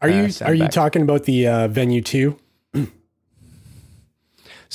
[0.00, 0.72] Are you uh, are you back.
[0.72, 2.36] talking about the uh, Venu Two?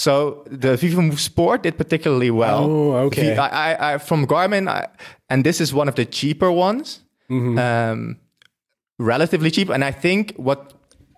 [0.06, 2.64] So the Vivomove Sport did particularly well.
[2.64, 3.36] Oh, okay.
[3.36, 4.88] The- I, I, I, from Garmin, I,
[5.30, 6.88] and this is one of the cheaper ones,
[7.30, 7.58] Mm-hmm.
[7.60, 8.18] um,
[8.98, 9.70] relatively cheap.
[9.70, 10.74] And I think what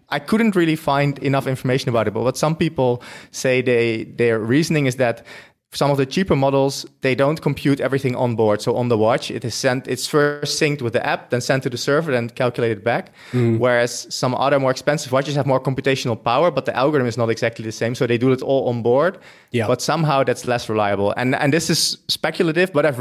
[0.09, 4.39] I couldn't really find enough information about it, but what some people say they their
[4.39, 5.25] reasoning is that
[5.73, 8.61] some of the cheaper models they don't compute everything on board.
[8.61, 9.87] So on the watch, it is sent.
[9.87, 13.13] It's first synced with the app, then sent to the server, then calculated back.
[13.31, 13.57] Mm-hmm.
[13.57, 17.29] Whereas some other more expensive watches have more computational power, but the algorithm is not
[17.29, 17.95] exactly the same.
[17.95, 19.17] So they do it all on board.
[19.51, 19.67] Yeah.
[19.67, 21.13] But somehow that's less reliable.
[21.15, 22.99] And and this is speculative, but I've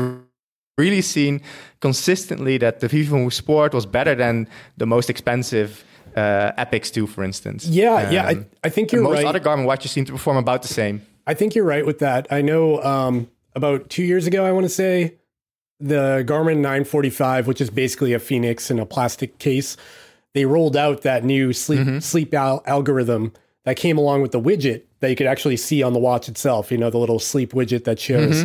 [0.78, 1.40] really seen
[1.80, 5.84] consistently that the Vivomove Sport was better than the most expensive
[6.16, 7.66] uh, Epix 2, for instance.
[7.66, 8.26] Yeah, yeah.
[8.26, 9.26] I, Um, I think you're most right.
[9.26, 11.02] other Garmin watches seem to perform about the same.
[11.30, 12.26] I think you're right with that.
[12.30, 15.14] I know um, about two years ago, I want to say,
[15.78, 19.76] the Garmin 945, which is basically a Fenix in a plastic case,
[20.34, 21.98] they rolled out that new sleep Mm-hmm.
[22.00, 23.32] sleep al- algorithm
[23.64, 26.70] that came along with the widget that you could actually see on the watch itself.
[26.70, 28.44] You know, the little sleep widget that shows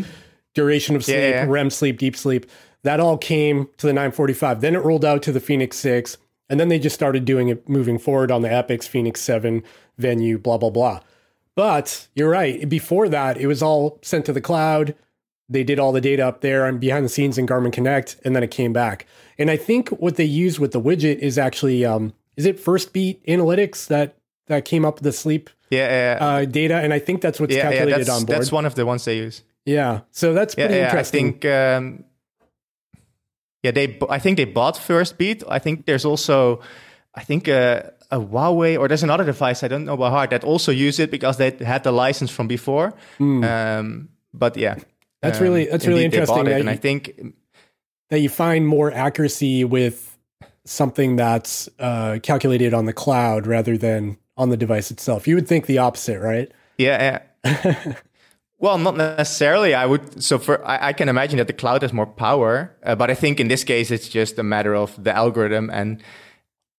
[0.54, 1.32] duration of sleep, Mm-hmm.
[1.34, 1.52] Yeah, yeah.
[1.52, 2.46] REM sleep, deep sleep.
[2.84, 4.62] That all came to the 945.
[4.62, 6.18] Then it rolled out to the Fenix 6.
[6.50, 9.64] And then they just started doing it moving forward on the Epix Fenix 7
[9.98, 11.00] Venu, blah, blah, blah.
[11.56, 12.68] But you're right.
[12.68, 14.96] Before that, it was all sent to the cloud.
[15.48, 18.36] They did all the data up there and behind the scenes in Garmin Connect, and
[18.36, 19.06] then it came back.
[19.38, 23.24] And I think what they use with the widget is actually, um, is it Firstbeat
[23.28, 26.26] Analytics that that came up with the sleep Yeah, yeah, yeah.
[26.26, 26.76] uh, data?
[26.76, 28.40] And I think that's what's yeah, yeah, calculated that's, on board.
[28.40, 29.44] that's one of the ones they use.
[29.66, 31.34] yeah, so that's Yeah, pretty yeah I interesting.
[31.40, 31.46] think.
[31.46, 32.04] Um,
[33.64, 33.98] yeah, they.
[34.10, 35.44] I think they bought Firstbeat.
[35.48, 36.62] I think there's also,
[37.16, 40.44] I think a, a Huawei or there's another device I don't know by heart that
[40.44, 42.94] also use it because they had the license from before.
[43.20, 44.76] Um, but yeah.
[45.22, 47.34] That's um, really- that's really interesting that and I think
[48.10, 50.18] that you find more accuracy with
[50.66, 55.28] something that's uh, calculated on the cloud rather than on the device itself.
[55.28, 56.52] You would think the opposite, right?
[56.78, 57.22] Yeah.
[57.44, 57.94] yeah.
[58.60, 59.74] well, not necessarily.
[59.74, 60.24] I would.
[60.24, 63.16] So for I, I can imagine that the cloud has more power, uh, but I
[63.16, 66.02] think in this case it's just a matter of the algorithm, and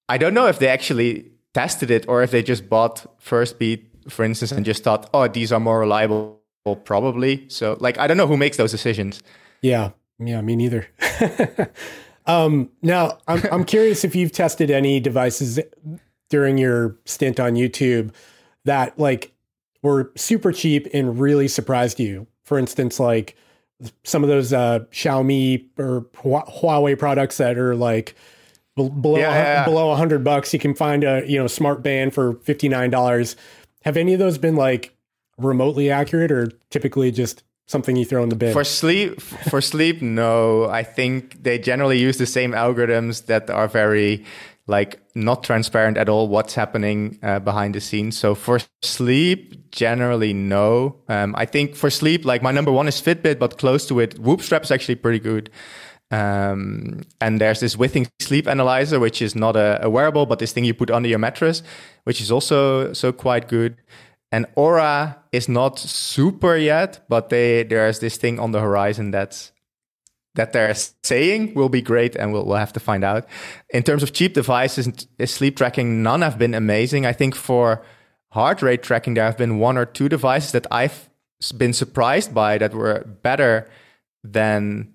[0.08, 4.24] I don't know if they actually tested it or if they just bought Firstbeat, for
[4.24, 6.40] instance, and just thought, oh, these are more reliable.
[6.84, 7.48] Probably.
[7.48, 9.22] So, like, I don't know who makes those decisions.
[9.62, 10.88] Yeah, yeah, me neither.
[12.26, 15.60] um, now, I'm I'm curious if you've tested any devices
[16.28, 18.12] during your stint on YouTube
[18.64, 19.32] that like
[19.82, 22.26] were super cheap and really surprised you.
[22.42, 23.36] For instance, like
[24.04, 28.16] some of those uh, Xiaomi or Huawei products that are like
[28.76, 30.52] below Yeah, yeah, below a hundred bucks.
[30.52, 33.36] You can find a you know smart band for fifty nine dollars.
[33.82, 34.96] Have any of those been like
[35.38, 38.52] remotely accurate or typically just something you throw in the bin?
[38.52, 40.66] For sleep, for sleep, no.
[40.66, 44.24] I think they generally use the same algorithms that are very
[44.68, 48.18] like not transparent at all what's happening uh, behind the scenes.
[48.18, 50.96] So for sleep, generally no.
[51.08, 54.18] Um, I think for sleep, like my number one is Fitbit, but close to it,
[54.18, 55.50] Whoop Strap is actually pretty good.
[56.10, 60.52] Um, and there's this Withings sleep analyzer, which is not a, a, wearable, but this
[60.52, 61.62] thing you put under your mattress,
[62.04, 63.76] which is also so quite good.
[64.30, 69.52] And Oura is not super yet, but they there's this thing on the horizon that's
[70.34, 73.26] that they're saying will be great, and we'll, we'll have to find out.
[73.70, 77.06] In terms of cheap devices, sleep tracking, none have been amazing.
[77.06, 77.82] I think for
[78.30, 81.08] heart rate tracking, there have been one or two devices that I've
[81.56, 83.68] been surprised by that were better
[84.22, 84.92] than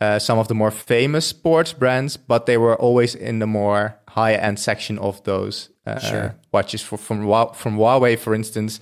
[0.00, 3.98] uh, some of the more famous sports brands, but they were always in the more
[4.08, 6.36] high end section of those uh, sure.
[6.52, 6.82] watches.
[6.82, 7.22] For, from
[7.54, 8.80] from Huawei, for instance,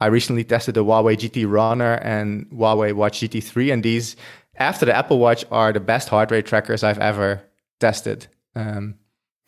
[0.00, 4.16] I recently tested the Huawei GT Runner and Huawei Watch GT3, and these
[4.56, 7.42] after the Apple Watch are the best heart rate trackers I've ever
[7.80, 8.28] tested.
[8.54, 8.96] Um,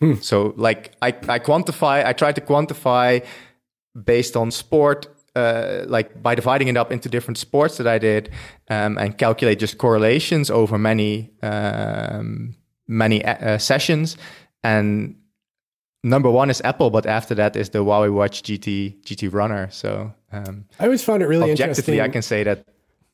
[0.00, 0.14] hmm.
[0.14, 3.24] So like I, I quantify, I try to quantify
[4.04, 8.30] based on sport, uh, like by dividing it up into different sports that I did,
[8.70, 12.56] um, and calculate just correlations over many um,
[12.88, 14.16] many uh, sessions.
[14.64, 15.16] And
[16.02, 19.68] number one is Apple, but after that is the Huawei Watch GT GT Runner.
[19.70, 22.66] So um, I always found it really interesting objectively, I can say that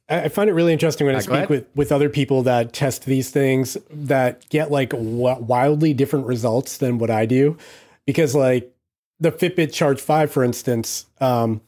[0.09, 3.31] I find it really interesting when I speak with, with other people that test these
[3.31, 7.57] things that get like w- wildly different results than what I do.
[8.05, 8.75] Because, like,
[9.21, 11.61] the Fitbit Charge 5, for instance, um,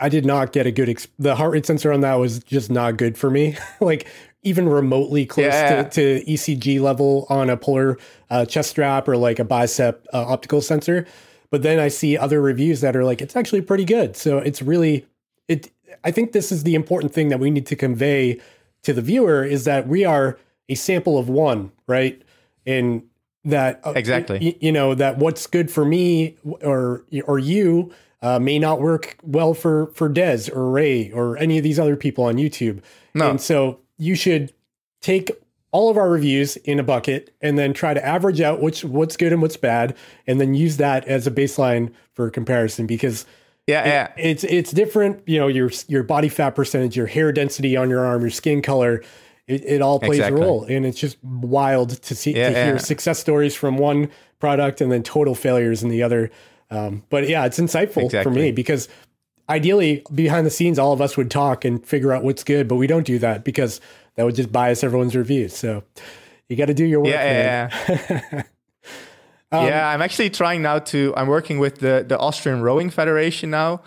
[0.00, 2.70] I did not get a good, ex- the heart rate sensor on that was just
[2.70, 3.56] not good for me.
[3.80, 4.06] like,
[4.44, 5.84] even remotely close yeah.
[5.84, 7.98] to, to, ECG level on a polar
[8.30, 11.06] uh, chest strap or like a bicep uh, optical sensor.
[11.50, 14.16] But then I see other reviews that are like, it's actually pretty good.
[14.16, 15.06] So it's really,
[15.48, 15.70] it
[16.02, 18.40] I think this is the important thing that we need to convey
[18.82, 22.20] to the viewer is that we are a sample of one, right?
[22.66, 23.04] And
[23.44, 27.92] that uh, exactly, you, you, know, that what's good for me or or you
[28.24, 31.94] uh, may not work well for for Des or Ray or any of these other
[31.94, 32.80] people on YouTube.
[33.14, 33.30] No.
[33.30, 34.52] And so you should
[35.02, 35.30] take
[35.72, 39.18] all of our reviews in a bucket and then try to average out which what's
[39.18, 39.94] good and what's bad
[40.26, 43.26] and then use that as a baseline for comparison because
[43.66, 44.12] yeah, it, yeah.
[44.16, 45.22] It's it's different.
[45.26, 48.62] You know, your your body fat percentage, your hair density on your arm, your skin
[48.62, 49.02] color,
[49.46, 50.40] it, it all plays exactly.
[50.40, 50.64] a role.
[50.64, 54.90] And it's just wild to see yeah, to hear success stories from one product and
[54.90, 56.30] then total failures in the other.
[56.70, 58.22] Um, but yeah, it's insightful exactly.
[58.22, 58.88] for me because
[59.48, 62.76] ideally behind the scenes, all of us would talk and figure out what's good, but
[62.76, 63.80] we don't do that because
[64.16, 65.56] that would just bias everyone's reviews.
[65.56, 65.84] So
[66.48, 67.08] you got to do your work.
[67.08, 68.42] Yeah, yeah.
[69.52, 71.14] Um, yeah, I'm actually trying now to.
[71.16, 73.82] I'm working with the the Austrian Rowing Federation now.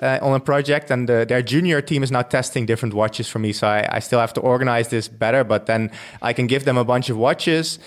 [0.00, 3.38] Uh, on a project, and the, their junior team is now testing different watches for
[3.38, 3.52] me.
[3.52, 6.76] So I, I, still have to organize this better, but then I can give them
[6.76, 7.78] a bunch of watches.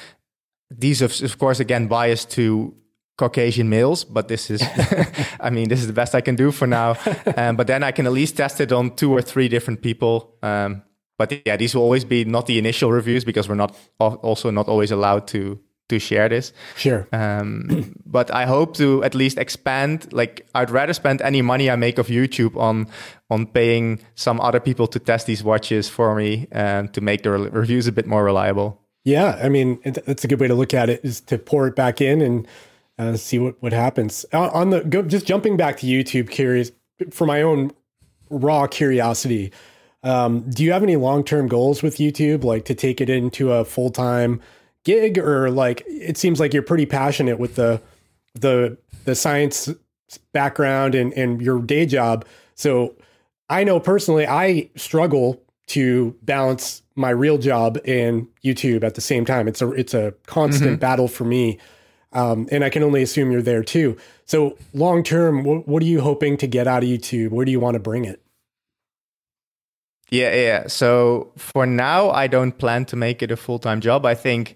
[0.72, 2.74] These, of, of course, again biased to
[3.18, 4.62] Caucasian males, but this is,
[5.40, 6.96] I mean, this is the best I can do for now.
[7.38, 10.38] Um, but then I can at least test it on two or three different people.
[10.42, 10.84] Um,
[11.18, 14.68] but yeah, these will always be not the initial reviews because we're not also not
[14.68, 16.54] always allowed to to share this.
[16.76, 17.08] Sure.
[17.12, 20.12] Um, but I hope to at least expand.
[20.14, 22.88] Like I'd rather spend any money I make of YouTube on
[23.30, 27.32] on paying some other people to test these watches for me and to make the
[27.32, 28.82] re- reviews a bit more reliable.
[29.04, 31.76] Yeah, I mean that's a good way to look at it is to pour it
[31.76, 32.48] back in and
[32.98, 34.26] uh, see what what happens.
[34.34, 36.72] Uh, on the go, just jumping back to YouTube, curious
[37.12, 37.72] for my own
[38.30, 39.52] raw curiosity.
[40.04, 43.52] Um, do you have any long term goals with YouTube, like to take it into
[43.52, 44.42] a full time?
[44.86, 47.82] gig or like it seems like you're pretty passionate with the
[48.36, 49.70] the the science
[50.32, 52.96] background and and your day job so
[53.50, 59.26] i know personally i struggle to balance my real job and youtube at the same
[59.26, 60.80] time it's a it's a constant mm-hmm.
[60.80, 61.58] battle for me
[62.16, 66.02] um, and i can only assume you're there too so long term what, are you
[66.02, 68.22] hoping to get out of youtube where do you want to bring it
[70.12, 70.68] yeah, yeah.
[70.68, 74.06] So for now, I don't plan to make it a full time job.
[74.06, 74.56] I think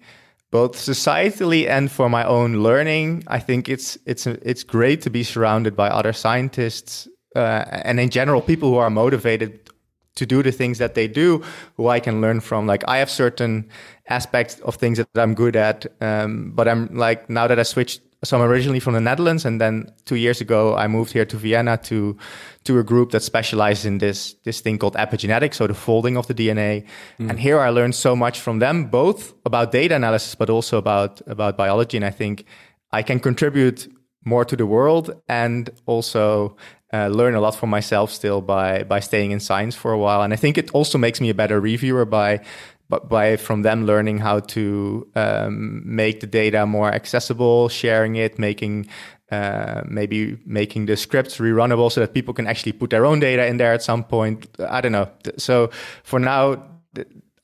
[0.52, 5.24] both societally and for my own learning, I think it's it's it's great to be
[5.24, 9.70] surrounded by other scientists uh, and in general people who are motivated
[10.16, 11.44] to do the things that they do,
[11.78, 12.68] who I can learn from.
[12.68, 13.70] Like I have certain
[14.10, 18.02] aspects of things that I'm good at, um, but I'm like now that I switched
[18.24, 21.38] so I'm originally from the Netherlands, and then two years ago I moved here to
[21.38, 22.18] Vienna to
[22.66, 26.28] to a group that specializes in this this thing called epigenetics, so the folding of
[26.28, 26.86] the DNA.
[27.20, 27.30] Mm.
[27.30, 31.22] And here I learned so much from them, both about data analysis, but also about
[31.28, 31.98] about biology.
[31.98, 32.46] And I think
[32.92, 33.88] I can contribute
[34.26, 36.58] more to the world and also
[36.92, 40.24] uh, learn a lot for myself still by by staying in science for a while.
[40.24, 42.42] And I think it also makes me a better reviewer by
[42.90, 48.40] but by from them learning how to um, make the data more accessible, sharing it,
[48.40, 48.88] making
[49.32, 53.46] uh, maybe making the scripts rerunnable so that people can actually put their own data
[53.46, 54.48] in there at some point.
[54.68, 55.08] I don't know.
[55.38, 55.70] So
[56.04, 56.64] for now,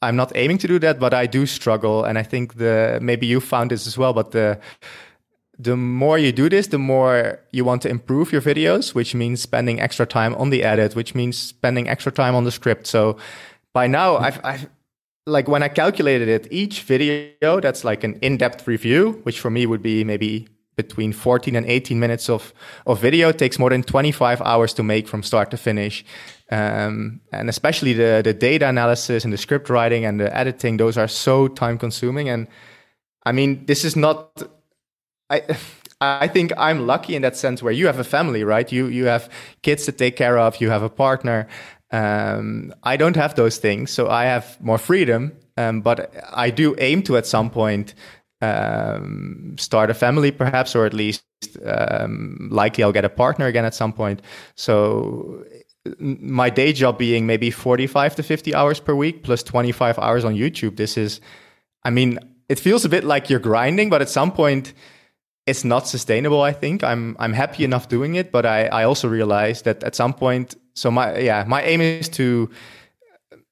[0.01, 3.27] I'm not aiming to do that, but I do struggle, and I think the maybe
[3.27, 4.60] you found this as well, but the
[5.58, 9.41] the more you do this, the more you want to improve your videos, which means
[9.41, 12.88] spending extra time on the edit, which means spending extra time on the script.
[12.88, 13.17] So
[13.73, 14.69] by now, I've, I've
[15.25, 19.65] like when I calculated it, each video that's like an in-depth review, which for me
[19.65, 22.53] would be maybe between 14 and 18 minutes of,
[22.85, 26.05] of video takes more than 25 hours to make from start to finish.
[26.51, 30.97] Um, and especially the, the data analysis and the script writing and the editing, those
[30.97, 32.29] are so time consuming.
[32.29, 32.47] And
[33.25, 34.43] I mean, this is not
[35.29, 35.41] I
[36.01, 38.71] I think I'm lucky in that sense where you have a family, right?
[38.71, 39.29] You you have
[39.61, 41.47] kids to take care of, you have a partner.
[41.95, 45.31] Um, I don't have those things, so I have more freedom.
[45.58, 47.93] Um, but I do aim to at some point
[48.41, 51.23] um, start a family, perhaps, or at least
[51.65, 54.21] um, likely I'll get a partner again at some point.
[54.55, 55.45] So
[55.99, 60.36] my day job being maybe 45 to 50 hours per week plus 25 hours on
[60.36, 60.75] YouTube.
[60.75, 61.21] This is,
[61.84, 64.73] I mean, it feels a bit like you're grinding, but at some point
[65.47, 69.08] it's not sustainable i think i'm i'm happy enough doing it but i i also
[69.08, 72.49] realize that at some point so my yeah my aim is to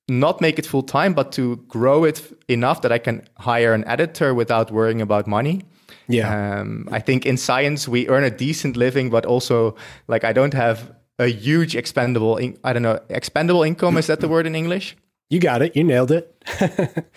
[0.09, 3.83] not make it full time but to grow it enough that i can hire an
[3.85, 5.61] editor without worrying about money.
[6.07, 6.59] Yeah.
[6.59, 9.75] Um, i think in science we earn a decent living but also
[10.07, 14.19] like i don't have a huge expendable in, i don't know expendable income is that
[14.19, 14.97] the word in english?
[15.29, 15.75] You got it.
[15.75, 16.29] You nailed it.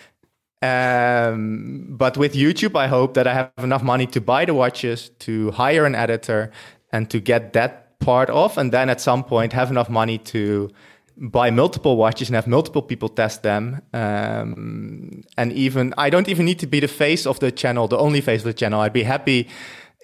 [0.59, 5.09] Um, but with YouTube, I hope that I have enough money to buy the watches,
[5.19, 6.51] to hire an editor,
[6.91, 10.69] and to get that part of, And then at some point, have enough money to
[11.17, 13.81] buy multiple watches and have multiple people test them.
[13.93, 17.97] Um, and even, I don't even need to be the face of the channel, the
[17.97, 18.79] only face of the channel.
[18.79, 19.39] I'd be happy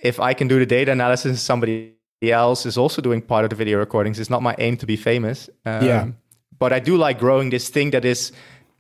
[0.03, 3.49] if I can do the data analysis and somebody else is also doing part of
[3.51, 4.19] the video recordings.
[4.19, 5.49] It's not my aim to be famous.
[5.65, 6.07] Um, yeah.
[6.59, 8.31] But I do like growing this thing that is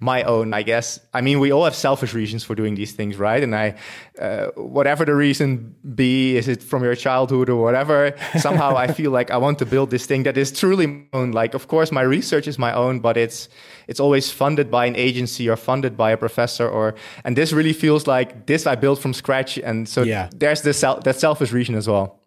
[0.03, 0.99] my own, I guess.
[1.13, 3.41] I mean, we all have selfish reasons for doing these things, right?
[3.41, 3.75] And I,
[4.19, 9.11] uh, whatever the reason be, is it from your childhood or whatever, somehow I feel
[9.11, 11.31] like I want to build this thing that is truly my own.
[11.31, 13.47] Like, of course, my research is my own, but it's
[13.87, 17.73] it's always funded by an agency or funded by a professor, or and this really
[17.73, 20.29] feels like this I built from scratch, and so yeah.
[20.35, 22.19] there's this that selfish reason as well.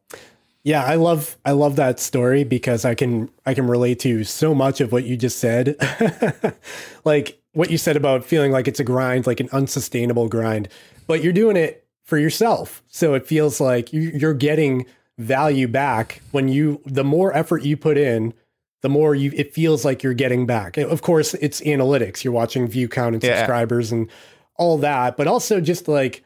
[0.67, 4.53] Yeah, I love I love that story because I can I can relate to so
[4.53, 5.77] much of what you just said.
[7.05, 10.69] like what you said about feeling like it's a grind, like an unsustainable grind,
[11.07, 12.83] but you're doing it for yourself.
[12.87, 14.85] So it feels like you're getting
[15.16, 18.35] value back when you, the more effort you put in,
[18.83, 20.77] the more you, it feels like you're getting back.
[20.77, 22.23] Of course, it's analytics.
[22.23, 23.99] You're watching view count and subscribers yeah.
[23.99, 24.11] and
[24.57, 26.23] all that, but also just like,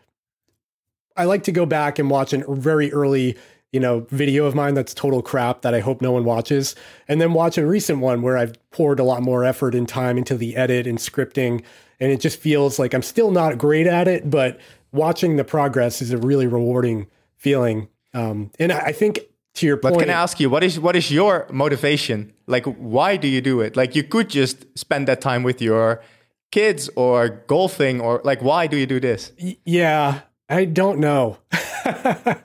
[1.16, 3.38] I like to go back and watch a very early
[3.72, 6.74] you know, video of mine that's total crap that I hope no one watches.
[7.06, 10.18] And then watch a recent one where I've poured a lot more effort and time
[10.18, 11.62] into the edit and scripting.
[12.00, 14.58] And it just feels like I'm still not great at it, but
[14.92, 17.06] watching the progress is a really rewarding
[17.36, 17.88] feeling.
[18.12, 19.20] Um, and I think
[19.54, 19.94] to your point.
[19.94, 22.32] But can I ask you, what is what is your motivation?
[22.46, 23.76] Like, why do you do it?
[23.76, 26.02] Like, you could just spend that time with your
[26.50, 29.32] kids or golfing, or like, why do you do this?
[29.64, 31.38] Yeah, I don't know.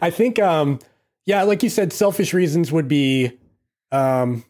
[0.00, 0.78] I think, um,
[1.26, 3.38] yeah, like you said, selfish reasons would be,
[3.92, 4.44] um,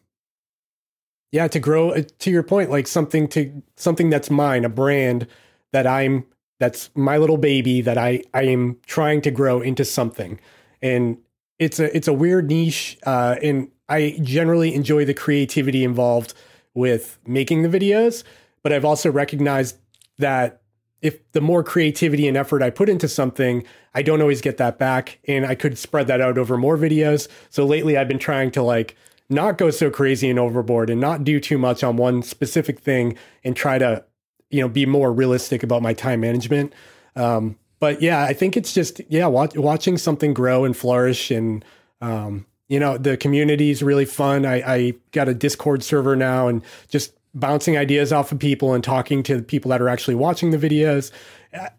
[1.31, 1.91] yeah, to grow.
[1.91, 5.27] Uh, to your point, like something to something that's mine, a brand
[5.73, 6.25] that I'm
[6.59, 10.39] that's my little baby that I I am trying to grow into something,
[10.81, 11.17] and
[11.59, 16.33] it's a it's a weird niche, uh, and I generally enjoy the creativity involved
[16.73, 18.23] with making the videos,
[18.63, 19.77] but I've also recognized
[20.17, 20.61] that
[21.05, 23.63] if the more creativity and effort I put into something,
[23.93, 25.19] I don't always get that back.
[25.27, 27.27] And I could spread that out over more videos.
[27.51, 28.97] So lately I've been trying to like
[29.29, 33.15] not go so crazy and overboard and not do too much on one specific thing
[33.43, 34.03] and try to,
[34.49, 36.73] you know, be more realistic about my time management.
[37.15, 41.63] Um, but yeah, I think it's just, yeah, watch, watching something grow and flourish and,
[42.01, 44.43] um, you know, the community is really fun.
[44.43, 48.83] I, I got a Discord server now and just bouncing ideas off of people and
[48.83, 51.11] talking to people that are actually watching the videos.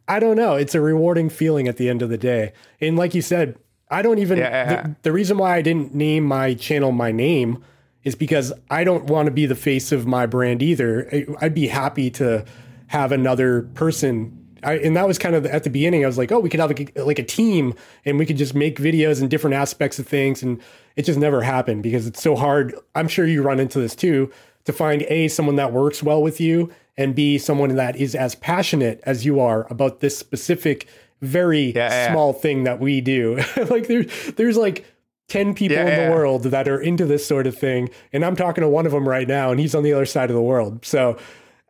[0.06, 0.54] I don't know.
[0.54, 2.52] It's a rewarding feeling at the end of the day.
[2.80, 3.58] And like you said,
[3.90, 4.82] I don't even, yeah.
[4.82, 7.64] the, the reason why I didn't name my channel my name
[8.04, 11.26] is because I don't want to be the face of my brand either.
[11.40, 12.44] I'd be happy to
[12.88, 16.02] have another person I, and that was kind of at the beginning.
[16.02, 18.36] I was like, oh, we could have like a, like a team, and we could
[18.36, 20.60] just make videos and different aspects of things, and
[20.96, 22.74] it just never happened because it's so hard.
[22.94, 24.32] I'm sure you run into this too
[24.66, 28.34] to find a someone that works well with you, and b someone that is as
[28.34, 30.86] passionate as you are about this specific,
[31.22, 32.12] very Yeah, yeah.
[32.12, 33.36] small thing that we do.
[33.70, 34.06] like there's
[34.36, 34.84] there's like.
[35.28, 38.36] 10 people Yeah, in the world that are into this sort of thing and i'm
[38.36, 40.40] talking to one of them right now and he's on the other side of the
[40.40, 41.18] world so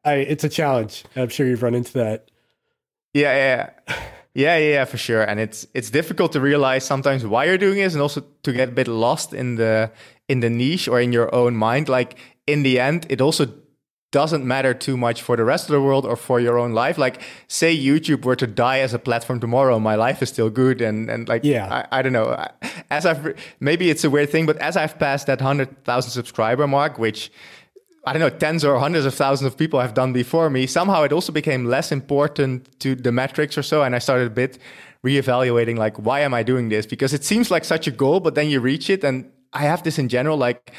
[0.05, 2.29] I, it's a challenge i'm sure you've run into that
[3.15, 3.71] Yeah, yeah,
[4.35, 5.23] yeah, yeah, yeah, for sure.
[5.23, 8.69] And it's it's difficult to realize sometimes why you're doing this, and also to get
[8.69, 9.91] a bit lost in the
[10.29, 11.89] in the niche or in your own mind.
[11.89, 13.53] Like in the end, it also
[14.13, 16.97] doesn't matter too much for the rest of the world or for your own life.
[16.97, 20.81] Like say YouTube were to die as a platform tomorrow, my life is still good,
[20.81, 21.87] and and like Yeah.
[21.93, 22.35] I, I don't know.
[22.91, 26.67] As I've maybe it's a weird thing, but as I've passed that hundred thousand subscriber
[26.67, 27.31] mark, which
[28.07, 30.69] I don't know, tens or hundreds of thousands of people have done before me.
[30.69, 33.83] Somehow it also became less important to the metrics or so.
[33.83, 34.59] And I started a bit
[35.05, 36.87] reevaluating, like, why am I doing this?
[36.87, 39.03] Because it seems like such a goal, but then you reach it.
[39.03, 40.73] And I have this in general, like,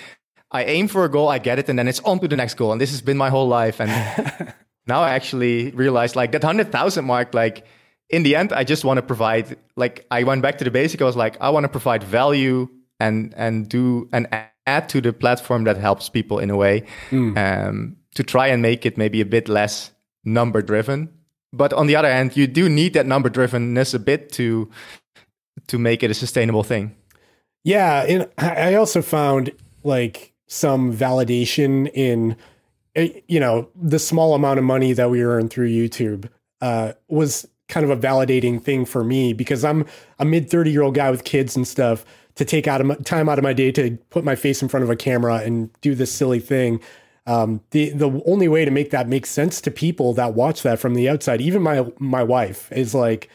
[0.52, 2.56] I aim for a goal, I get it, and then it's on to the next
[2.56, 2.72] goal.
[2.72, 3.82] And this has been my whole life.
[3.82, 3.92] And
[4.88, 7.66] now I actually realized, like, that 100,000 mark, like,
[8.10, 11.02] in the end, I just want to provide, like, I went back to the basic.
[11.02, 12.70] I was like, I want to provide value
[13.00, 14.28] and, and do, and
[14.66, 18.86] add to the platform that helps people in a way um, to try and make
[18.86, 19.92] it maybe a bit less
[20.24, 21.10] number driven.
[21.54, 24.70] But on the other hand, you do need that number drivenness a bit to
[25.68, 26.96] to make it a sustainable thing.
[27.64, 29.52] Yeah, and I also found
[29.84, 32.36] like some validation in
[32.96, 36.30] eh, you know the small amount of money that we earn through YouTube
[36.62, 39.86] uh, was kind of a validating thing for me because I'm
[40.20, 42.96] a mid thirty year old guy with kids and stuff to take out of my,
[42.96, 45.70] time out of my day to put my face in front of a camera and
[45.82, 46.80] do this silly thing.
[47.26, 50.80] Um, the the only way to make that make sense to people that watch that
[50.80, 53.30] from the outside, even my my wife, is like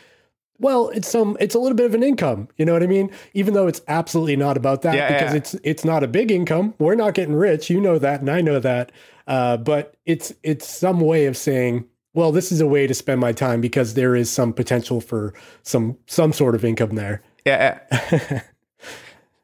[0.63, 3.11] well, it's some it's a little bit of an income, you know what I mean?
[3.35, 5.37] Even though it's absolutely not about that Yeah, because yeah.
[5.37, 6.73] it's it's not a big income.
[6.79, 8.93] We're not getting rich, you know that and I know that.
[9.27, 11.85] Uh, but it's it's some way of saying,
[12.15, 15.35] well, this is a way to spend my time because there is some potential for
[15.63, 17.23] some some sort of income there.
[17.45, 17.81] Yeah.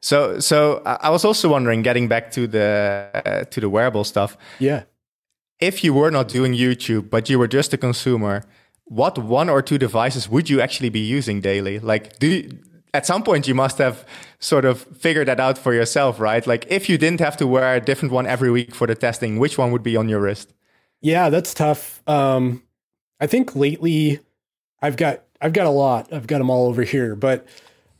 [0.01, 4.03] so so I I was also wondering, getting back to the uh, to the wearable
[4.05, 4.37] stuff.
[4.59, 4.83] Yeah.
[5.59, 8.43] if you were not doing YouTube, but you were just a consumer,
[8.89, 11.79] what one or two devices would you actually be using daily?
[11.79, 12.57] Like, do you,
[12.93, 14.05] at some point you must have
[14.39, 16.45] sort of figured that out for yourself, right?
[16.45, 19.37] Like, if you didn't have to wear a different one every week for the testing,
[19.37, 20.53] which one would be on your wrist?
[21.01, 22.01] Yeah, that's tough.
[22.07, 22.63] Um,
[23.19, 24.19] I think lately
[24.81, 26.11] I've got I've got a lot.
[26.11, 27.47] I've got them all over here, but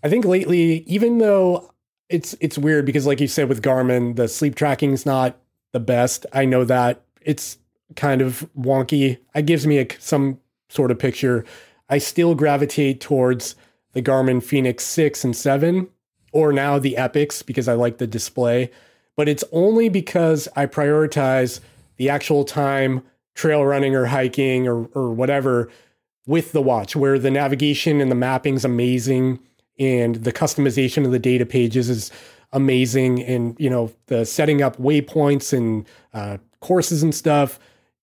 [0.03, 1.73] I think lately, even though
[2.09, 5.37] it's it's weird because, like you said, with Garmin, the sleep tracking is not
[5.71, 6.25] the best.
[6.33, 7.57] I know that it's
[7.95, 9.19] kind of wonky.
[9.35, 10.39] It gives me a, some
[10.69, 11.43] sort of picture.
[11.89, 13.55] I still gravitate towards
[13.93, 15.89] the Garmin Fenix six and seven,
[16.31, 18.71] or now the Epix because I like the display.
[19.15, 21.59] But it's only because I prioritize
[21.97, 23.01] the actual time
[23.35, 25.69] trail running or hiking or or whatever
[26.27, 29.39] with the watch where the navigation and the mapping's amazing
[29.79, 32.11] and the customization of the data pages is
[32.51, 37.59] amazing and you know the setting up waypoints and uh, courses and stuff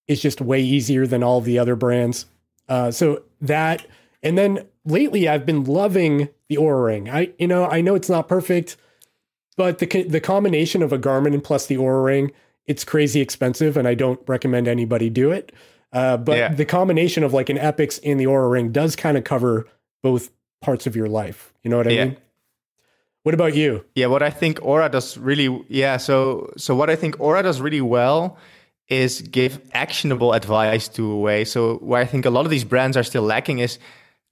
[0.08, 2.26] is just way easier than all the other brands
[2.68, 3.86] uh, so that
[4.22, 8.08] and then lately i've been loving the Oura ring i you know i know it's
[8.08, 8.76] not perfect
[9.56, 12.30] but the the combination of a Garmin and plus the Oura Ring,
[12.66, 15.50] it's crazy expensive, and I don't recommend anybody do it.
[15.94, 16.48] Uh, but Yeah.
[16.52, 19.66] the combination of like an Epix and the Oura Ring does kind of cover
[20.02, 21.54] both parts of your life.
[21.64, 22.04] You know what I Yeah.
[22.04, 22.16] mean?
[23.22, 23.84] What about you?
[23.94, 27.60] Yeah, what I think Oura does really yeah, so so what I think Oura does
[27.62, 28.36] really well
[28.88, 31.44] is give actionable advice to a way.
[31.44, 33.78] So where I think a lot of these brands are still lacking is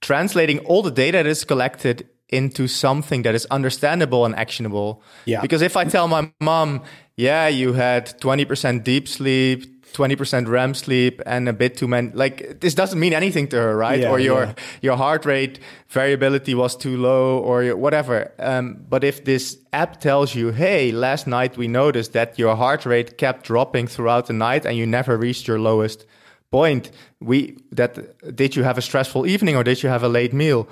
[0.01, 5.01] translating all the data that is collected into something that is understandable and actionable.
[5.25, 5.41] Yeah.
[5.41, 6.83] Because if I tell my mom,
[7.17, 12.59] yeah, you had 20% deep sleep, 20% REM sleep and a bit too many like
[12.59, 14.01] this doesn't mean anything to her, right?
[14.01, 14.53] Yeah, or your yeah.
[14.81, 18.31] your heart rate variability was too low or your- whatever.
[18.39, 22.85] Um, but if this app tells you, hey, last night we noticed that your heart
[22.85, 26.05] rate kept dropping throughout the night and you never reached your lowest
[26.51, 30.33] point, we that did you have a stressful evening or did you have a late
[30.33, 30.67] meal?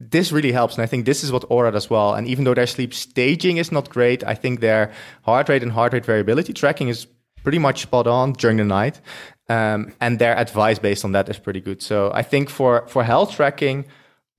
[0.00, 2.14] This really helps, and I think this is what Oura does well.
[2.14, 4.92] And even though their sleep staging is not great, I think their
[5.22, 7.06] heart rate and heart rate variability tracking is
[7.44, 9.00] pretty much spot on during the night.
[9.48, 11.82] Um, and their advice based on that is pretty good.
[11.82, 13.84] So I think for, for health tracking,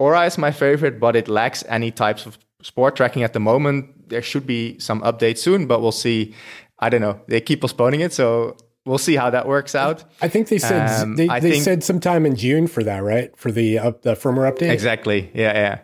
[0.01, 4.10] Oura is my favorite, but it lacks any types of sport tracking at the moment.
[4.10, 6.34] There should be some updates soon, but we'll see.
[6.80, 7.22] I don't know.
[7.28, 8.12] They keep postponing it.
[8.14, 10.03] So we'll see how that works out.
[10.22, 13.30] I think they said Um, they, they think- said sometime in June for that, right?
[13.38, 14.72] For the up the firmware update.
[14.72, 15.30] Exactly.
[15.34, 15.78] Yeah, yeah.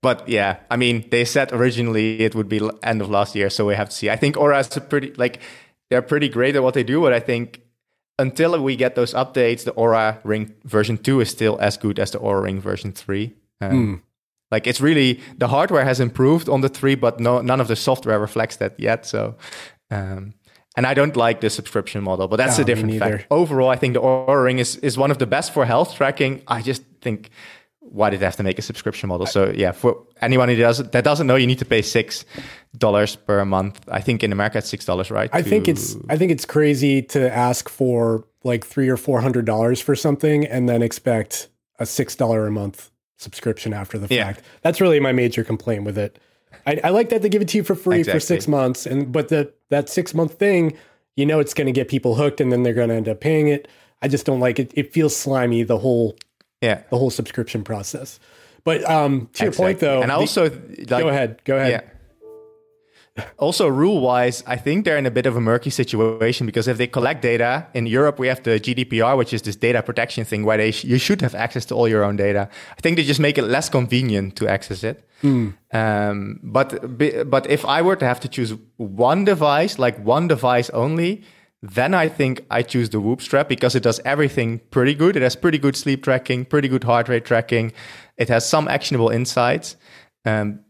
[0.00, 3.66] But yeah, I mean, they said originally it would be end of last year, so
[3.66, 4.08] we have to see.
[4.10, 5.40] I think Oura is a pretty like
[5.90, 7.62] they're pretty great at what they do, but I think
[8.18, 12.10] until we get those updates, the Oura Ring version two is still as good as
[12.10, 13.34] the Oura Ring version three.
[13.60, 14.02] Um,
[14.50, 17.76] Like it's really the hardware has improved on the three, but no, none of the
[17.76, 19.04] software reflects that yet.
[19.04, 19.36] So,
[19.90, 20.32] um,
[20.76, 23.26] and I don't like the subscription model, but that's No, a different fact.
[23.30, 26.42] Overall, I think the Oura Ring is is one of the best for health tracking.
[26.46, 27.30] I just think
[27.90, 29.26] why did they have to make a subscription model?
[29.26, 32.24] So yeah, for anyone who doesn't that doesn't know, you need to pay six
[32.76, 33.80] dollars per month.
[33.88, 35.30] I think in America it's six dollars, right?
[35.32, 39.44] I think it's I think it's crazy to ask for like three or four hundred
[39.46, 44.26] dollars for something and then expect a six dollar a month subscription after the Yeah.
[44.26, 44.42] fact.
[44.62, 46.18] That's really my major complaint with it.
[46.66, 49.10] I, I like that they give it to you for free for six months, and
[49.12, 50.76] but the that six month thing,
[51.16, 53.20] you know, it's going to get people hooked, and then they're going to end up
[53.20, 53.68] paying it.
[54.00, 54.70] I just don't like it.
[54.74, 56.16] It feels slimy the whole
[56.60, 56.82] yeah.
[56.90, 58.18] the whole subscription process.
[58.64, 61.70] But um, to your point though, and the- also like, go ahead, go ahead.
[61.70, 61.80] Yeah.
[63.38, 66.78] Also, rule wise, I think they're in a bit of a murky situation because if
[66.78, 70.44] they collect data in Europe, we have the GDPR, which is this data protection thing
[70.44, 72.48] where they sh- you should have access to all your own data.
[72.76, 75.04] I think they just make it less convenient to access it.
[75.72, 76.78] Um, but
[77.28, 81.24] but if I were to have to choose one device, like one device only,
[81.62, 85.16] then I think I choose the Whoop strap because it does everything pretty good.
[85.16, 87.72] It has pretty good sleep tracking, pretty good heart rate tracking.
[88.16, 89.76] It has some actionable insights.
[90.24, 90.60] Um,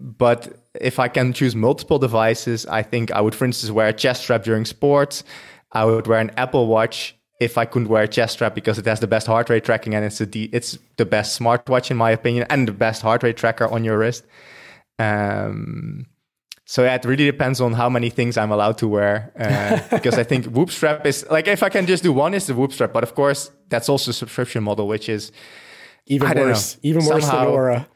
[0.00, 3.92] but if I can choose multiple devices, I think I would, for instance, wear a
[3.92, 5.24] chest strap during sports.
[5.72, 8.86] I would wear an Apple Watch if I couldn't wear a chest strap because it
[8.86, 12.10] has the best heart rate tracking and it's the it's the best smartwatch in my
[12.10, 14.24] opinion and the best heart rate tracker on your wrist.
[14.98, 16.06] Um,
[16.70, 20.18] so yeah, it really depends on how many things I'm allowed to wear uh, because
[20.18, 22.72] I think Whoop strap is like if I can just do one is the Whoop
[22.72, 25.32] strap, but of course that's also a subscription model, which is
[26.06, 26.80] even worse, know.
[26.82, 27.86] even worse Somehow- than Oura.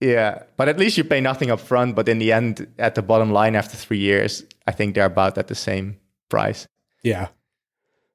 [0.00, 1.94] Yeah, but at least you pay nothing up front.
[1.94, 5.36] But in the end, at the bottom line, after three years, I think they're about
[5.36, 5.98] at the same
[6.30, 6.66] price.
[7.04, 7.28] Yeah.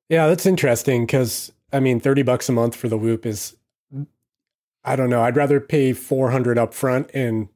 [0.10, 3.56] Yeah, that's interesting because I mean, 30 bucks a month for the Whoop is,
[4.84, 7.50] I don't know, I'd rather pay 400 up front and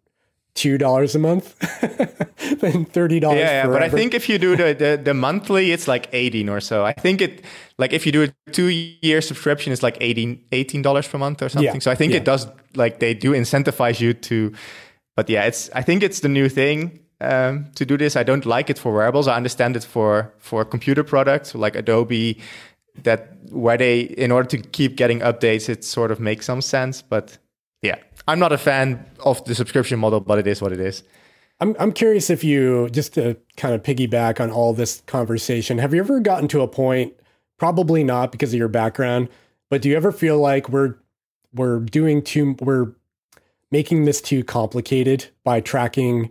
[0.60, 1.57] $2 a month
[2.62, 5.88] than $30 Yeah, yeah, but I think if you do the, the the monthly, it's
[5.88, 6.86] like eighteen or so.
[6.86, 7.45] I think it
[7.78, 8.70] like if you do a two
[9.01, 11.76] year subscription, it's like 18 dollars per month or something.
[11.76, 12.20] Yeah, So I think yeah.
[12.20, 14.51] it does like they do incentivize you to.
[15.16, 18.16] But yeah, it's I think it's the new thing um, to do this.
[18.16, 19.28] I don't like it for wearables.
[19.28, 22.39] I understand it for for computer products like Adobe.
[23.03, 27.01] That where they in order to keep getting updates, it sort of makes some sense.
[27.01, 27.38] But
[28.30, 31.01] I'm not a fan of the subscription model, but it is what it is.
[31.59, 35.95] I'm, I'm curious if you, just to kind of piggyback on all this conversation, have
[35.95, 37.13] you ever gotten to a point,
[37.57, 39.30] probably not because of your background,
[39.69, 40.95] but do you ever feel like we're,
[41.55, 42.93] we're doing too, we're
[43.71, 46.30] making this too complicated by tracking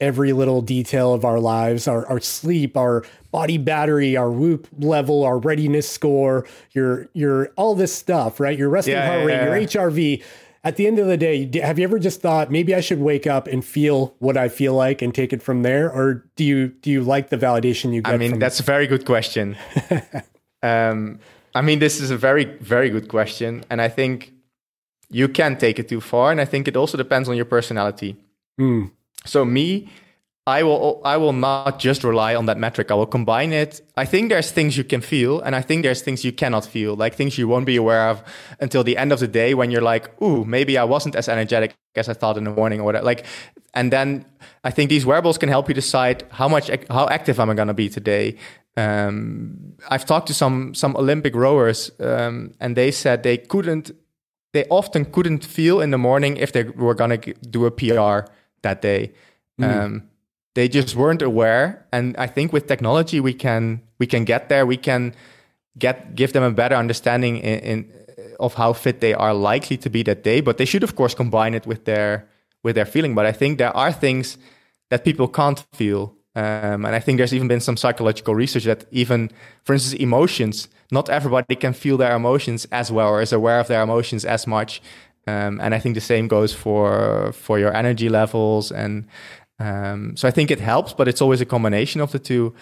[0.00, 5.22] every little detail of our lives, our, our sleep, our body battery, our whoop level,
[5.22, 8.58] our readiness score, your, your, all this stuff, right?
[8.58, 9.82] Your resting Yeah, heart yeah, rate, yeah.
[9.82, 10.24] your HRV.
[10.64, 13.26] At the end of the day, have you ever just thought maybe I should wake
[13.26, 16.68] up and feel what I feel like and take it from there, or do you
[16.68, 18.12] do you like the validation you get?
[18.12, 19.56] I mean, that's a very good question.
[20.62, 21.20] um,
[21.54, 23.64] I mean, this is a very, very good question.
[23.70, 24.32] And I think
[25.08, 26.30] you can take it too far.
[26.30, 28.16] And I think it also depends on your personality.
[28.60, 28.90] Mm,
[29.24, 29.88] So me,
[30.48, 32.92] I will I will not just rely on that metric.
[32.92, 33.80] I will combine it.
[33.96, 36.94] I think there's things you can feel, and I think there's things you cannot feel,
[36.94, 38.22] like things you won't be aware of
[38.60, 41.74] until the end of the day when you're like, ooh, maybe I wasn't as energetic
[41.96, 43.04] as I thought in the morning or whatever.
[43.04, 43.26] Like,
[43.74, 44.24] and then
[44.62, 47.68] I think these wearables can help you decide how much how active am I going
[47.68, 48.36] to be today.
[48.76, 53.90] Um, I've talked to some some Olympic rowers, um, and they said they couldn't
[54.52, 58.30] they often couldn't feel in the morning if they were going to do a PR
[58.62, 59.12] that day.
[59.60, 60.08] Um,
[60.56, 64.64] they just weren't aware, and I think with technology we can we can get there.
[64.64, 65.14] We can
[65.78, 67.92] get give them a better understanding in, in
[68.40, 70.40] of how fit they are likely to be that day.
[70.40, 72.26] But they should, of course, combine it with their
[72.62, 73.14] with their feeling.
[73.14, 74.38] But I think there are things
[74.88, 76.14] that people can't feel.
[76.34, 79.30] Um, and I think there's even been some psychological research that even,
[79.64, 83.68] for instance, emotions, not everybody can feel their emotions as well or is aware of
[83.68, 84.82] their emotions as much.
[85.26, 88.72] Um, and I think the same goes for for your energy levels.
[88.72, 89.06] And
[89.58, 92.54] um, so I think it helps, but it's always a combination of the two.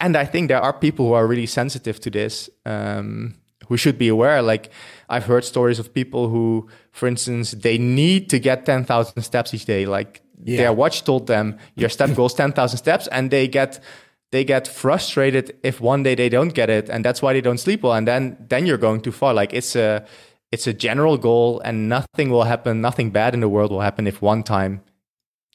[0.00, 3.34] And I think there are people who are really sensitive to this, um,
[3.68, 4.42] who should be aware.
[4.42, 4.70] Like
[5.08, 9.64] I've heard stories of people who, for instance, they need to get 10,000 steps each
[9.64, 9.86] day.
[9.86, 10.56] Like Yeah.
[10.56, 13.80] their watch told them your step goal is 10,000 steps and they get
[14.32, 17.58] they get frustrated if one day they don't get it and that's why they don't
[17.60, 20.02] sleep well and then then you're going too far like it's a
[20.50, 24.06] it's a general goal and nothing will happen nothing bad in the world will happen
[24.06, 24.80] if one time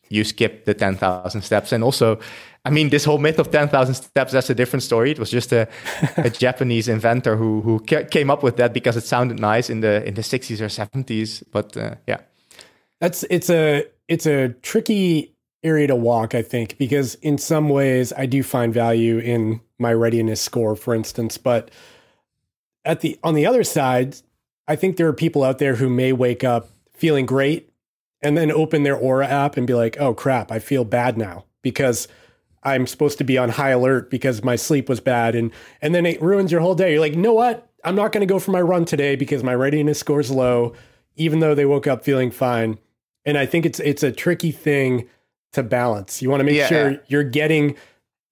[0.09, 2.19] you skip the 10,000 steps and also
[2.67, 5.11] I mean, this whole myth of 10,000 steps, that's a different story.
[5.11, 5.69] It was just a,
[6.17, 10.05] a Japanese inventor who, who came up with that because it sounded nice in the,
[10.05, 11.43] in the 60s or 70s.
[11.49, 12.17] But uh, yeah.
[12.99, 15.33] That's, it's a, it's a tricky
[15.63, 19.93] area to walk, I think, because in some ways I do find value in my
[19.93, 21.37] readiness score, for instance.
[21.37, 21.71] But
[22.83, 24.17] at the, on the other side,
[24.67, 27.71] I think there are people out there who may wake up feeling great
[28.21, 31.45] and then open their Oura app and be like, oh crap, I feel bad now
[31.61, 32.07] because
[32.63, 35.51] I'm supposed to be on high alert because my sleep was bad and
[35.81, 36.93] and then it ruins your whole day.
[36.93, 37.69] You're like, you know what?
[37.83, 40.73] I'm not going to go for my run today because my readiness score's low,
[41.15, 42.79] even though they woke up feeling fine.
[43.25, 45.07] And I think it's it's a tricky thing
[45.53, 46.21] to balance.
[46.21, 46.67] You want to make yeah.
[46.67, 47.75] sure you're getting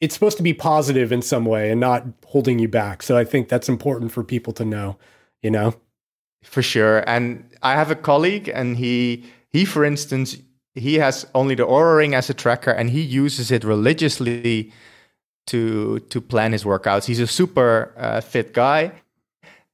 [0.01, 3.01] it's supposed to be positive in some way and not holding you back.
[3.01, 4.97] So I think that's important for people to know,
[5.41, 5.75] you know.
[6.43, 7.03] For sure.
[7.09, 9.25] And I have a colleague and he
[9.55, 10.37] he for instance
[10.75, 14.71] he has only the Oura Ring as a tracker, and he uses it religiously
[15.47, 17.05] to to plan his workouts.
[17.05, 18.91] He's a super uh, fit guy,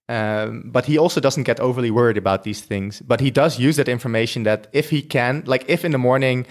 [0.07, 3.01] um, but he also doesn't get overly worried about these things.
[3.01, 6.45] But he does use that information that if he can, like if in the morning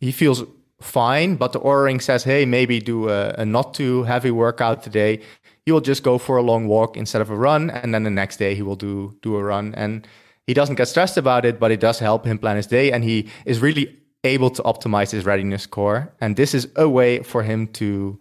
[0.00, 0.42] he feels
[0.80, 4.82] fine, but the Oura Ring says, "Hey, maybe do a, a not too heavy workout
[4.82, 5.20] today."
[5.66, 8.16] He will just go for a long walk instead of a run, and then the
[8.22, 10.06] next day he will do do a run and
[10.50, 12.90] he doesn't get stressed about it, but it does help him plan his day.
[12.90, 16.12] And he is really able to optimize his readiness score.
[16.20, 18.18] And this is a way for him to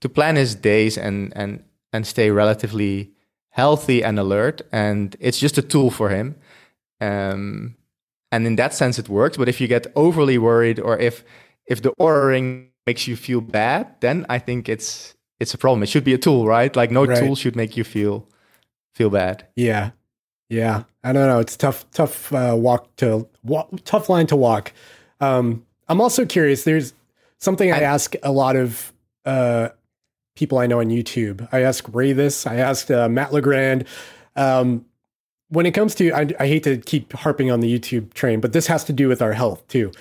[0.00, 3.10] to plan his days and and and stay relatively
[3.50, 4.62] healthy and alert.
[4.70, 6.36] And it's just a tool for him.
[7.00, 7.74] Um,
[8.30, 9.36] and in that sense, it works.
[9.36, 11.24] But if you get overly worried, or if
[11.66, 15.82] if the Oura ring makes you feel bad, then I think it's it's a problem.
[15.82, 16.76] It should be a tool, right?
[16.76, 17.18] Like no right.
[17.18, 18.28] tool should make you feel
[18.94, 19.48] feel bad.
[19.56, 19.90] Yeah,
[20.54, 21.40] yeah, I don't know.
[21.40, 24.72] It's tough, tough uh, walk to walk, tough line to walk.
[25.20, 26.64] Um, I'm also curious.
[26.64, 26.94] There's
[27.38, 28.92] something I, I ask a lot of
[29.24, 29.70] uh,
[30.36, 31.48] people I know on YouTube.
[31.52, 32.46] I ask Ray this.
[32.46, 33.86] I asked uh, Matt Legrand.
[34.36, 34.84] Um,
[35.48, 38.52] when it comes to, I, I, hate to keep harping on the YouTube train, but
[38.52, 39.92] this has to do with our health too.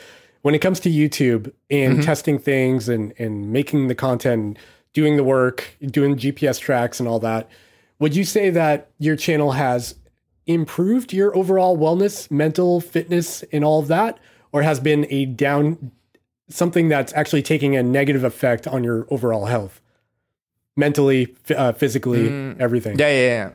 [0.41, 2.01] When it comes to YouTube and mm-hmm.
[2.01, 4.57] testing things and and making the content,
[4.93, 7.49] doing the work, doing GPS tracks and all that,
[7.99, 9.95] would you say that your channel has
[10.45, 14.19] improved your overall wellness, mental fitness, and all of that,
[14.51, 15.91] or has been a down
[16.49, 19.81] something that's actually taking a negative effect on your overall health,
[20.75, 22.99] mentally, uh, physically, mm, everything?
[22.99, 23.49] Yeah, yeah, yeah.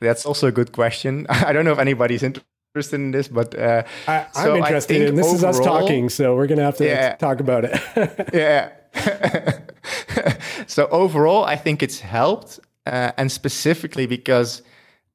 [0.00, 1.26] That's also a good question.
[1.28, 5.02] I don't know if anybody's interested in this, but uh, I, am so interested.
[5.02, 8.30] in this overall, is us talking, so we're gonna have to yeah, talk about it.
[8.32, 8.70] yeah.
[10.66, 14.62] so overall, I think it's helped, uh, and specifically because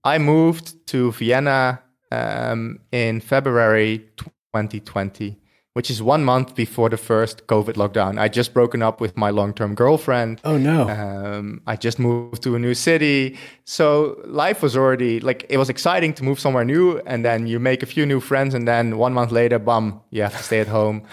[0.03, 1.81] I moved to Vienna
[2.11, 4.05] um, in February
[4.53, 5.37] 2020,
[5.73, 8.17] which is one month before the first COVID lockdown.
[8.17, 10.39] I just broken up with my long-term girlfriend.
[10.45, 10.89] Oh no!
[10.89, 15.69] Um, I just moved to a new city, so life was already like it was
[15.69, 18.97] exciting to move somewhere new, and then you make a few new friends, and then
[18.97, 21.03] one month later, bum, you have to stay at home.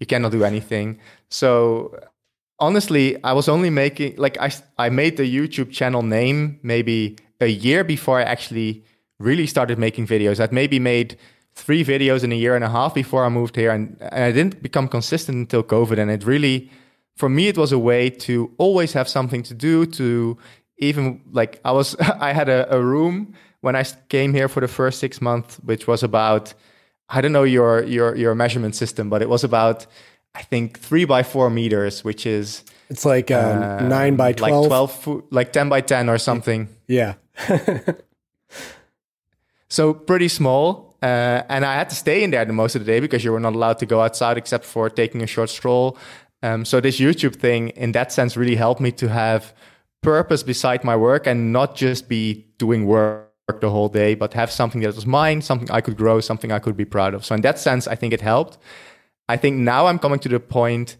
[0.00, 0.98] You cannot do anything.
[1.28, 1.96] So
[2.58, 7.48] honestly, I was only making like I I made the YouTube channel name maybe a
[7.48, 8.84] year before I actually
[9.18, 10.40] really started making videos.
[10.40, 11.16] I'd maybe made
[11.54, 14.32] three videos in a year and a half before I moved here, and, and I
[14.32, 15.98] didn't become consistent until COVID.
[15.98, 16.70] And it really,
[17.16, 19.86] for me, it was a way to always have something to do.
[19.86, 20.38] To
[20.78, 24.68] even like I was, I had a, a room when I came here for the
[24.68, 26.54] first six months, which was about
[27.08, 29.86] I don't know your your your measurement system, but it was about
[30.34, 34.70] I think three by four meters, which is it's like um, uh, nine by twelve,
[34.70, 36.68] like twelve, like ten by ten or something.
[36.86, 37.14] Yeah.
[39.68, 40.94] so pretty small.
[41.02, 43.32] Uh, and I had to stay in there the most of the day because you
[43.32, 45.98] were not allowed to go outside except for taking a short stroll.
[46.44, 49.52] Um, so this YouTube thing, in that sense, really helped me to have
[50.02, 53.30] purpose beside my work and not just be doing work
[53.60, 56.58] the whole day, but have something that was mine, something I could grow, something I
[56.58, 57.24] could be proud of.
[57.24, 58.58] So in that sense, I think it helped.
[59.28, 60.96] I think now I'm coming to the point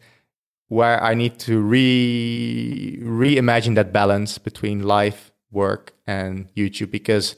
[0.73, 7.37] where I need to re reimagine that balance between life work and YouTube because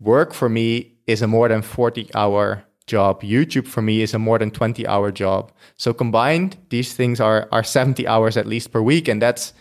[0.00, 3.20] work for me is a more than 40 hour job.
[3.20, 5.52] YouTube for me is a more than 20 hour job.
[5.76, 9.52] So combined, these things are are 70 hours at least per week and that's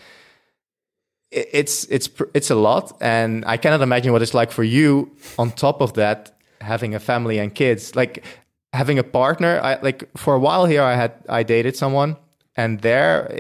[1.30, 5.51] it's it's it's a lot and I cannot imagine what it's like for you on
[5.51, 7.97] top of that having a family and kids.
[7.97, 8.24] Like
[8.72, 12.16] having a partner, I like for a while here I had I dated someone
[12.56, 13.32] and there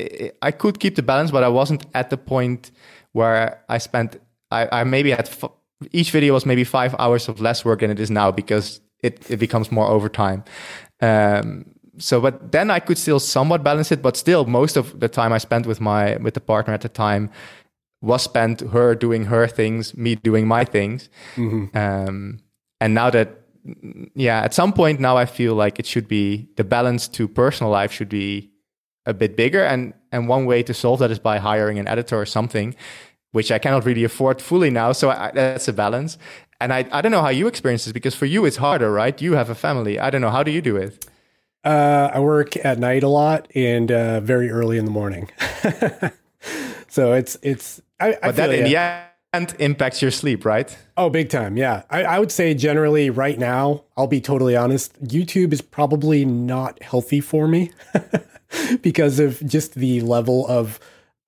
[0.41, 2.71] I- could keep the balance, but I wasn't at the point
[3.11, 4.19] where I spent.
[4.51, 5.51] I, I maybe had f-
[5.91, 9.29] each video was maybe five hours of less work than it is now because it
[9.29, 10.43] it becomes more overtime.
[11.01, 11.65] Um,
[11.97, 15.31] so, but then I could still somewhat balance it, but still most of the time
[15.33, 17.29] I spent with my with the partner at the time
[18.01, 21.09] was spent her doing her things, me doing my things.
[21.73, 22.39] Um,
[22.81, 23.29] and now that,
[24.15, 27.71] yeah, at some point now I feel like it should be the balance to personal
[27.71, 28.51] life should be
[29.05, 29.63] a bit bigger.
[29.63, 32.75] And, and one way to solve that is by hiring an editor or something,
[33.31, 34.91] which I cannot really afford fully now.
[34.91, 36.17] So I, that's a balance.
[36.59, 39.21] And I, I don't know how you experience this because for you it's harder, right?
[39.21, 39.99] You have a family.
[39.99, 40.29] I don't know.
[40.29, 41.05] How do you do it?
[41.63, 45.29] Uh, I work at night a lot and uh, very early in the morning.
[46.89, 49.01] so it's it's I, I But that feel in ya.
[49.31, 50.77] the end impacts your sleep, right?
[50.97, 51.57] Oh, big time.
[51.57, 51.83] Yeah.
[51.89, 56.81] I, I would say generally right now, I'll be totally honest, YouTube is probably not
[56.83, 57.71] healthy for me
[58.81, 60.79] because of just the level of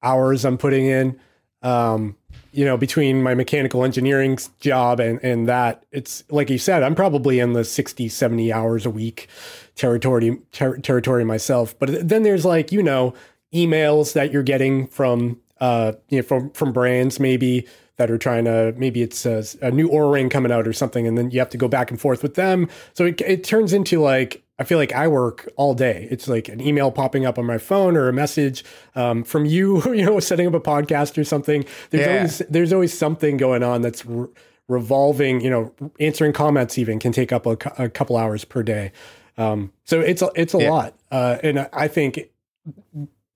[0.03, 1.19] hours I'm putting in.
[1.61, 2.15] Um,
[2.51, 6.95] you know, between my mechanical engineering job and, and that, it's like you said, I'm
[6.95, 9.27] probably in the 60, 70 hours a week
[9.75, 11.77] territory, ter- territory myself.
[11.77, 13.13] But then there's like, you know,
[13.53, 17.67] emails that you're getting from, uh, you know, from, from brands maybe
[17.97, 21.05] that are trying to, maybe it's a, a new Oura ring coming out or something.
[21.05, 22.69] And then you have to go back and forth with them.
[22.93, 26.07] So it, it turns into like, I feel like I work all day.
[26.09, 28.63] It's like an email popping up on my phone or a message
[28.95, 31.65] um, from you, you know, setting up a podcast or something.
[31.89, 32.15] There's Yeah.
[32.15, 34.27] always there's always something going on that's re-
[34.69, 35.41] revolving.
[35.41, 38.91] You know, answering comments even can take up a, a couple hours per day.
[39.37, 40.69] Um, so it's a, it's a Yeah.
[40.71, 42.29] lot, uh, and I- think,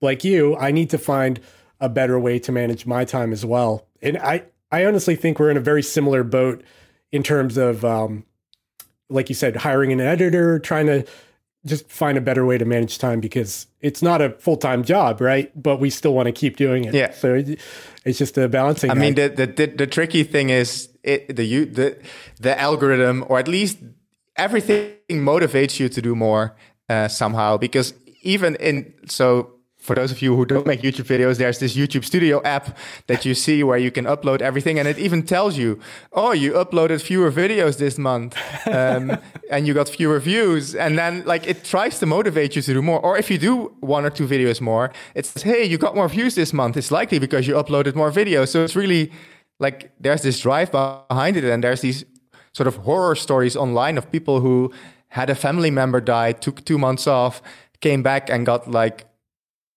[0.00, 1.38] like you, I need to find
[1.78, 3.86] a better way to manage my time as well.
[4.02, 6.62] And I I honestly think we're in a very similar boat
[7.12, 8.24] in terms of um,
[9.10, 11.04] like you said, hiring an editor, trying to
[11.66, 15.20] just find a better way to manage time because it's not a full time job,
[15.20, 15.50] right?
[15.60, 16.94] But we still want to keep doing it.
[16.94, 17.12] Yeah.
[17.12, 17.42] So
[18.04, 18.90] it's just a balancing.
[18.90, 21.98] I mean, the, the the the tricky thing is it, the you the
[22.40, 23.78] the algorithm, or at least
[24.36, 26.56] everything motivates you to do more
[26.88, 27.58] uh, somehow.
[27.58, 27.92] Because
[28.22, 32.04] even in so for those of you who don't make YouTube videos, there's this YouTube
[32.04, 32.76] Studio app
[33.06, 35.78] that you see where you can upload everything, and it even tells you,
[36.12, 39.16] "Oh, you uploaded fewer videos this month, um,
[39.50, 42.82] and you got fewer views." And then, like, it tries to motivate you to do
[42.82, 43.00] more.
[43.00, 46.08] Or if you do one or two videos more, it says, "Hey, you got more
[46.08, 46.76] views this month.
[46.76, 49.10] It's likely because you uploaded more videos." So it's really
[49.58, 52.04] like there's this drive behind it, and there's these
[52.52, 54.72] sort of horror stories online of people who
[55.08, 57.42] had a family member die, took two months off,
[57.80, 59.06] came back, and got like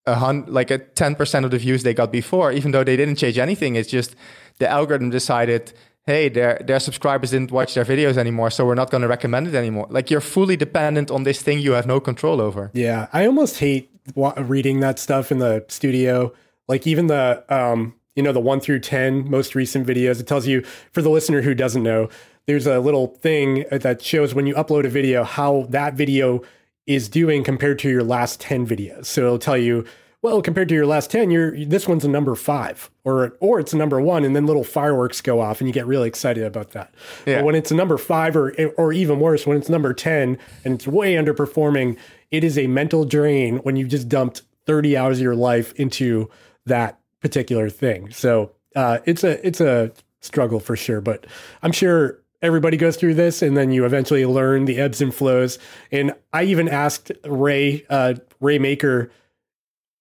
[0.06, 3.38] a like a 10% of the views they got before, even though they didn't change
[3.38, 3.76] anything.
[3.76, 4.16] It's just
[4.60, 5.74] the algorithm decided,
[6.06, 9.48] hey, their their subscribers didn't watch their videos anymore, so we're not going to recommend
[9.48, 9.88] it anymore.
[9.90, 12.72] Like you're fully dependent on this thing you have no control over.
[12.74, 13.90] Yeah, I almost hate
[14.38, 16.34] reading that stuff in the studio.
[16.68, 20.20] Like even the um, you know, the one through ten most recent videos.
[20.20, 22.10] It tells you for the listener who doesn't know,
[22.46, 26.42] there's a little thing that shows when you upload a video how that video
[26.86, 29.06] is doing compared to your last ten videos.
[29.06, 29.86] So it'll tell you.
[30.22, 33.74] Well, compared to your last ten, you're this one's a number five, or or it's
[33.74, 36.72] a number one, and then little fireworks go off, and you get really excited about
[36.72, 36.94] that.
[37.26, 37.40] Yeah.
[37.40, 40.76] But when it's a number five, or or even worse, when it's number ten and
[40.76, 41.98] it's way underperforming,
[42.32, 46.30] it is a mental drain when you've just dumped 30 hours of your life into
[46.66, 48.12] that particular thing.
[48.12, 51.26] So uh, it's a it's a struggle for sure, but
[51.62, 55.58] I'm sure everybody goes through this, and then you eventually learn the ebbs and flows.
[55.92, 59.10] And I even asked Ray uh, Ray Maker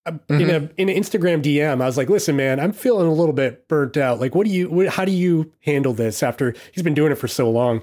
[0.04, 1.80] uh, in a in an Instagram DM.
[1.80, 4.20] I was like, "Listen, man, I'm feeling a little bit burnt out.
[4.20, 4.68] Like, what do you?
[4.68, 7.82] What, how do you handle this after he's been doing it for so long?"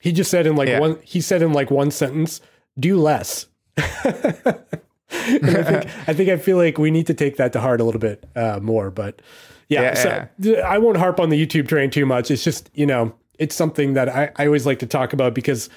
[0.00, 0.80] He just said in like Yeah.
[0.80, 0.98] one.
[1.02, 2.40] He said in like one sentence,
[2.78, 7.60] "Do less." I think I think I feel like we need to take that to
[7.60, 8.90] heart a little bit uh, more.
[8.90, 9.22] But
[9.68, 10.58] yeah, Yeah, so yeah.
[10.60, 12.30] I won't harp on the YouTube train too much.
[12.30, 15.68] It's just you know it's something that I, I always like to talk about because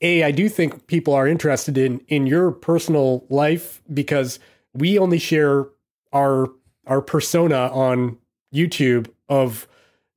[0.00, 4.38] a I do think people are interested in in your personal life because
[4.72, 5.66] we only share
[6.12, 6.48] our
[6.86, 8.18] our persona on
[8.54, 9.66] YouTube of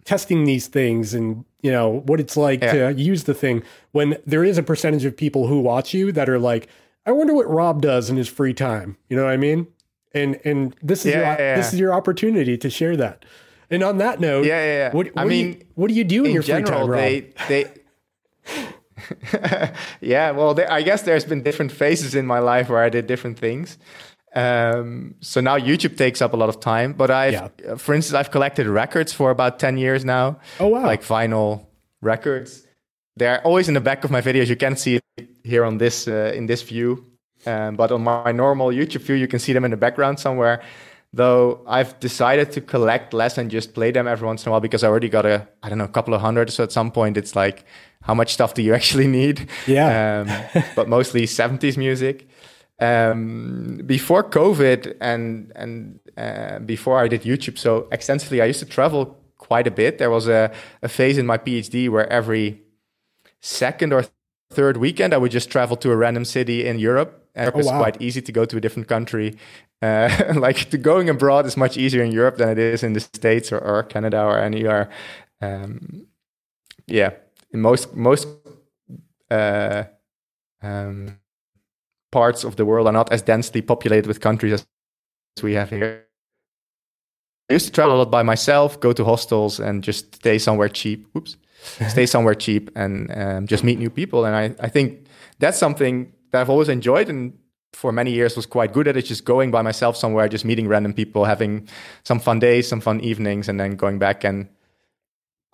[0.05, 2.91] testing these things and you know what it's like Yeah.
[2.91, 6.29] to use the thing when there is a percentage of people who watch you that
[6.29, 6.67] are like
[7.05, 8.97] I wonder what Rob does in his free time.
[9.09, 9.67] You know what I mean?
[10.13, 13.23] And and this is Yeah, your, yeah, this is your opportunity to share that
[13.69, 14.91] and on that note Yeah, yeah, yeah.
[14.93, 17.21] what, I what do you- mean, what do you do in, in your general, free
[17.21, 17.71] time they they.
[20.01, 23.07] yeah, well, there, I guess there's been different phases in my life where I did
[23.07, 23.77] different things.
[24.35, 27.75] Um, so now YouTube takes up a lot of time, but I've, Yeah.
[27.77, 30.39] for instance, I've collected records for about ten years now.
[30.59, 30.83] Oh, wow.
[30.85, 31.65] Like vinyl
[32.01, 32.63] records.
[33.15, 34.47] They're always in the back of my videos.
[34.47, 37.05] You can't see it here on this uh, in this view.
[37.45, 40.61] Um, but on my normal YouTube view, you can see them in the background somewhere.
[41.17, 44.61] Though I've decided to collect less and just play them every once in a while
[44.61, 46.51] because I already got a, I don't know, a couple of hundred.
[46.51, 47.65] So at some point, it's like,
[48.03, 49.49] how much stuff do you actually need?
[49.65, 49.89] Yeah.
[50.53, 52.27] Um, but mostly 70s music.
[52.79, 58.67] Um, before COVID and and uh, before I did YouTube so extensively, I used to
[58.67, 59.97] travel quite a bit.
[59.97, 60.51] There was a,
[60.83, 62.61] a phase in my PhD where every
[63.41, 64.05] second or
[64.51, 67.26] third weekend I would just travel to a random city in Europe.
[67.37, 67.77] And Oh, it was wow.
[67.77, 69.37] quite easy to go to a different country.
[69.81, 72.99] Uh, like to going abroad is much easier in Europe than it is in the
[72.99, 74.89] States or, or Canada or anywhere.
[75.39, 76.07] Um,
[76.87, 77.11] yeah,
[77.53, 78.27] in most most
[79.29, 79.83] uh,
[80.63, 81.19] um,
[82.11, 86.05] parts of the world are not as densely populated with countries as we have here.
[87.49, 90.69] I used to travel a lot by myself, go to hostels, and just stay somewhere
[90.69, 91.07] cheap.
[91.15, 91.37] Oops,
[91.89, 94.25] stay somewhere cheap and um, just meet new people.
[94.25, 95.05] And I, I think
[95.39, 97.37] that's something that I've always enjoyed, and
[97.73, 99.03] for many years was quite good at it.
[99.03, 101.67] Just going by myself somewhere, just meeting random people, having
[102.03, 104.23] some fun days, some fun evenings, and then going back.
[104.23, 104.47] And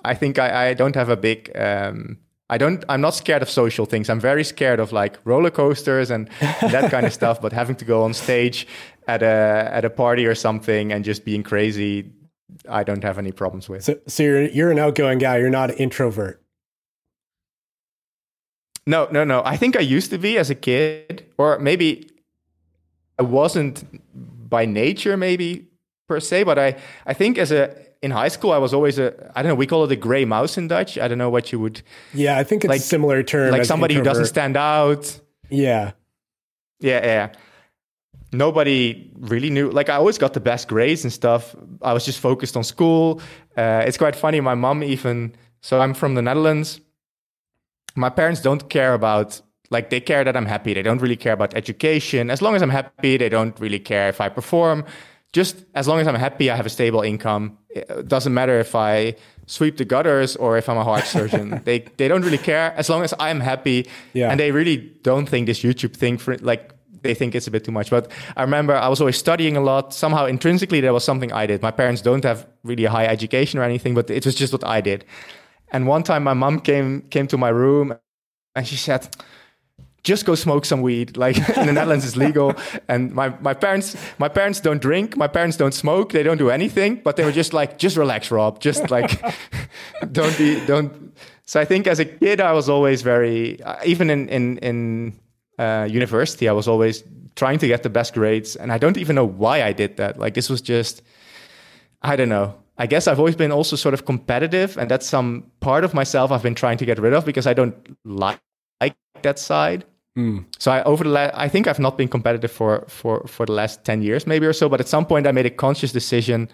[0.04, 1.52] I think I, I don't have a big.
[1.56, 2.20] Um,
[2.50, 2.84] I don't.
[2.90, 4.10] I'm not scared of social things.
[4.10, 7.42] I'm very scared of like roller coasters and that kind of stuff.
[7.42, 8.68] But having to go on stage
[9.08, 12.12] at a at a party or something and just being crazy,
[12.70, 13.84] I don't have any problems with.
[13.84, 15.38] So, so you're you're an outgoing guy.
[15.38, 16.43] You're not an introvert.
[18.86, 19.42] No, no, no.
[19.46, 22.10] I think I used to be as a kid, or maybe
[23.18, 23.84] I wasn't
[24.50, 25.68] by nature, maybe
[26.08, 26.44] per se.
[26.44, 26.76] But I,
[27.06, 29.14] I think as a in high school, I was always a.
[29.36, 29.56] I don't know.
[29.56, 30.98] We call it a gray mouse in Dutch.
[30.98, 31.82] I don't know what you would
[32.14, 33.52] Yeah, I think it's Like- a similar term.
[33.52, 35.20] like somebody who doesn't stand out.
[35.50, 35.92] Yeah,
[36.82, 37.30] Yeah, yeah.
[38.32, 39.70] Nobody really knew.
[39.70, 41.56] Like I always got the best grades and stuff.
[41.84, 43.22] I was just focused on school.
[43.56, 44.42] Uh, it's quite funny.
[44.42, 45.36] My mom even.
[45.62, 46.82] So I'm from the Netherlands.
[47.96, 49.42] My parents don't care about.
[49.70, 50.74] Like they care that I'm happy.
[50.76, 52.30] They don't really care about education.
[52.30, 54.86] As long as I'm happy, they don't really care if I perform.
[55.32, 57.58] Just as long as I'm happy, I have a stable income.
[57.70, 59.16] It doesn't matter if I
[59.48, 61.62] sweep the gutters or if I'm a heart surgeon.
[61.66, 63.88] they they don't really care as long as I'm happy.
[64.14, 64.30] Yeah.
[64.30, 66.74] And they really don't think this YouTube thing for like
[67.04, 67.90] they think it's a bit too much.
[67.90, 69.94] But I remember I was always studying a lot.
[69.94, 71.62] Somehow intrinsically there was something I did.
[71.62, 74.64] My parents don't have really a high education or anything, but it was just what
[74.64, 75.06] I did.
[75.74, 77.96] And one time my mom came came to my room
[78.56, 79.10] and she said,
[80.04, 81.18] just go smoke some weed.
[81.18, 82.54] Like in the Netherlands, it's legal.
[82.88, 85.18] And my, my parents, my parents don't drink.
[85.18, 86.12] My parents don't smoke.
[86.12, 87.02] They don't do anything.
[87.04, 88.60] But they were just like, just relax, Rob.
[88.60, 89.22] Just like,
[90.12, 91.14] don't be, don't.
[91.46, 95.20] So I think as a kid, I was always very, uh, even in in in
[95.58, 97.04] uh, university, I was always
[97.36, 98.56] trying to get the best grades.
[98.56, 100.20] And I don't even know why I did that.
[100.20, 101.02] Like this was just,
[102.02, 102.56] I don't know.
[102.78, 106.32] I guess I've always been also sort of competitive, and that's some part of myself
[106.32, 108.40] I've been trying to get rid of because I don't like
[108.82, 109.86] like that side.
[110.16, 110.40] Hmm.
[110.60, 113.54] So I over the la- I think I've not been competitive for for for the
[113.54, 114.70] last ten years maybe or so.
[114.70, 116.50] But at some point I made a conscious decision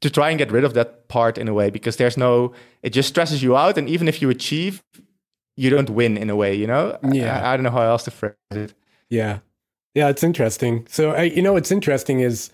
[0.00, 2.52] to try and get rid of that part in a way because there's no
[2.82, 4.82] it just stresses you out, and even if you achieve,
[5.56, 6.54] you don't win in a way.
[6.54, 6.98] You know?
[7.12, 7.40] Yeah.
[7.40, 8.74] I, I don't know how else to phrase it.
[9.08, 9.38] yeah,
[9.94, 10.08] yeah.
[10.08, 10.86] It's interesting.
[10.88, 12.50] So I, you know, what's interesting is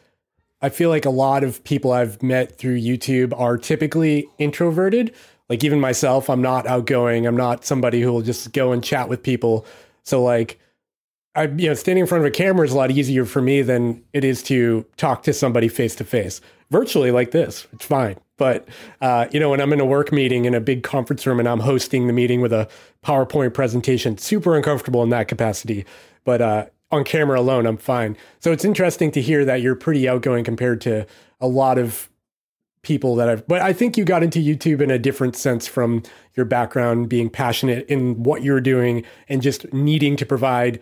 [0.60, 5.14] I feel like a lot of people I've met through YouTube are typically introverted.
[5.48, 7.26] Like even myself, I'm not outgoing.
[7.26, 9.66] I'm not somebody who will just go and chat with people.
[10.02, 10.58] So like,
[11.34, 13.62] I you know, standing in front of a camera is a lot easier for me
[13.62, 16.40] than it is to talk to somebody face to face.
[16.70, 18.16] Virtually like this, it's fine.
[18.36, 18.68] But
[19.00, 21.48] uh, you know, when I'm in a work meeting in a big conference room and
[21.48, 22.68] I'm hosting the meeting with a
[23.04, 25.86] PowerPoint presentation, super uncomfortable in that capacity.
[26.24, 28.16] But uh, on camera alone, I'm fine.
[28.40, 31.06] So it's interesting to hear that you're pretty outgoing compared to
[31.40, 32.08] a lot of
[32.82, 36.02] people that I've, but I think you got into YouTube in a different sense from
[36.34, 40.80] your background, being passionate in what you're doing and just needing to provide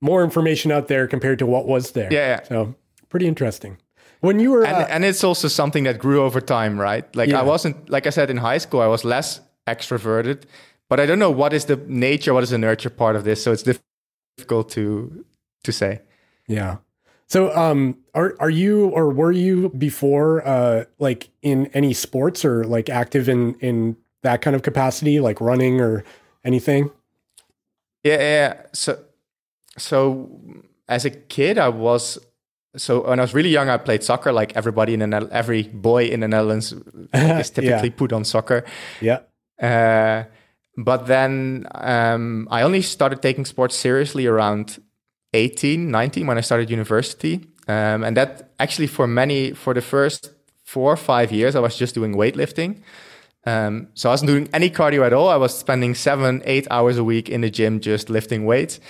[0.00, 2.12] more information out there compared to what was there.
[2.12, 2.42] Yeah, yeah.
[2.44, 2.74] So
[3.08, 3.78] pretty interesting.
[4.20, 7.04] When you were, and, uh, and it's also something that grew over time, right?
[7.16, 7.40] Like Yeah.
[7.40, 10.42] I wasn't, like I said, in high school, I was less extroverted,
[10.88, 13.42] but I don't know what is the nature, what is the nurture part of this.
[13.42, 13.64] So it's
[14.36, 15.24] difficult to
[15.64, 16.00] to say.
[16.46, 16.76] yeah.
[17.26, 22.64] So, um, are are you or were you before, uh, like in any sports or
[22.64, 26.02] like active in in that kind of capacity, like running or
[26.44, 26.90] anything?
[28.02, 28.62] Yeah, yeah.
[28.72, 28.98] So,
[29.78, 30.28] so
[30.88, 32.18] as a kid, I was.
[32.76, 34.32] So when I was really young, I played soccer.
[34.32, 36.72] Like everybody in the every boy in the Netherlands
[37.14, 37.94] is typically Yeah.
[37.96, 38.64] put on soccer.
[39.00, 39.20] Yeah.
[39.60, 40.24] Uh,
[40.76, 44.82] but then um, I only started taking sports seriously around
[45.34, 47.46] 18, 19 when I started university.
[47.68, 50.30] Um, and that actually for many, for the first
[50.64, 52.82] four or five years, I was just doing weightlifting.
[53.46, 55.28] Um, so I wasn't doing any cardio at all.
[55.28, 58.80] I was spending seven, eight hours a week in the gym just lifting weights.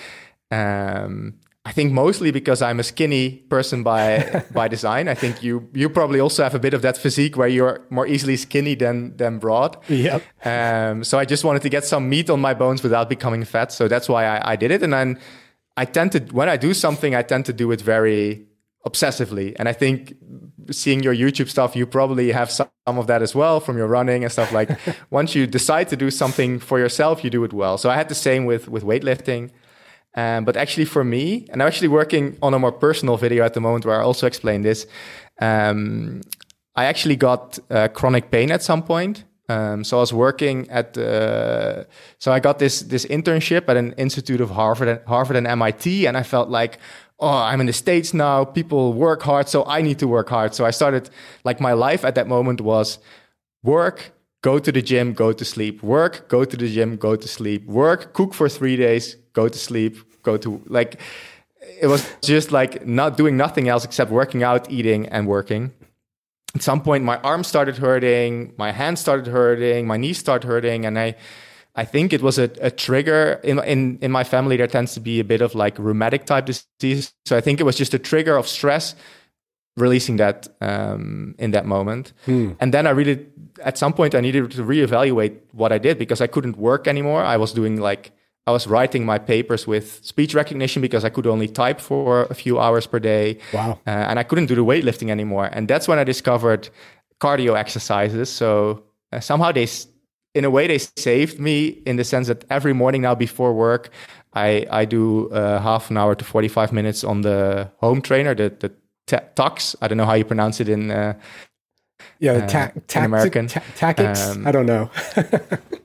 [0.51, 5.07] Um, I think mostly because I'm a skinny person by by design.
[5.07, 8.07] I think you you probably also have a bit of that physique where you're more
[8.07, 9.77] easily skinny than than broad.
[9.87, 10.23] Yep.
[10.43, 13.71] Um, so I just wanted to get some meat on my bones without becoming fat.
[13.71, 14.81] So that's why I, I did it.
[14.81, 15.19] And then
[15.81, 18.45] I tend to when I do something, I tend to do it very
[18.87, 19.55] obsessively.
[19.57, 20.13] And I think
[20.69, 24.23] seeing your YouTube stuff, you probably have some of that as well from your running
[24.23, 24.51] and stuff.
[24.51, 24.69] Like
[25.09, 27.79] once you decide to do something for yourself, you do it well.
[27.79, 29.43] So I had the same with with weightlifting.
[30.13, 33.53] Um, but actually, for me, and I'm actually working on a more personal video at
[33.53, 34.85] the moment where I also explain this.
[35.49, 36.21] Um,
[36.75, 39.23] I actually got uh, chronic pain at some point.
[39.51, 41.83] Um, so I was working at, uh,
[42.19, 46.07] so I got this this internship at an institute of Harvard, and, Harvard and MIT,
[46.07, 46.79] and I felt like,
[47.19, 48.45] oh, I'm in the states now.
[48.45, 50.53] People work hard, so I need to work hard.
[50.53, 51.09] So I started,
[51.43, 52.99] like, my life at that moment was
[53.63, 53.97] work,
[54.41, 57.65] go to the gym, go to sleep, work, go to the gym, go to sleep,
[57.65, 59.93] work, cook for three days, go to sleep,
[60.23, 60.99] go to like
[61.81, 65.71] it was just like not doing nothing else except working out, eating, and working.
[66.53, 70.85] At some point, my arms started hurting, my hands started hurting, my knees started hurting,
[70.85, 71.15] and I,
[71.75, 74.57] I think it was a, a trigger in in in my family.
[74.57, 77.63] There tends to be a bit of like rheumatic type disease, so I think it
[77.63, 78.95] was just a trigger of stress,
[79.77, 82.11] releasing that um, in that moment.
[82.25, 82.51] Hmm.
[82.59, 83.25] And then I really,
[83.63, 87.23] at some point, I needed to reevaluate what I did because I couldn't work anymore.
[87.23, 88.11] I was doing like
[88.47, 92.33] I was writing my papers with speech recognition because I could only type for a
[92.33, 93.37] few hours per day.
[93.53, 93.79] Wow.
[93.85, 95.49] Uh, and I couldn't do the weightlifting anymore.
[95.51, 96.69] And that's when I discovered
[97.19, 98.29] cardio exercises.
[98.31, 99.67] So uh, somehow they,
[100.33, 103.91] in a way, they saved me in the sense that every morning now before work,
[104.33, 108.49] I, I do uh, half an hour to 45 minutes on the home trainer, the,
[108.59, 108.69] the
[109.05, 109.75] t- Tacx.
[109.81, 110.89] I don't know how you pronounce it in.
[110.89, 111.13] Uh,
[112.19, 113.47] yeah, ta- ta- American.
[113.47, 114.89] Ta- um, I don't know.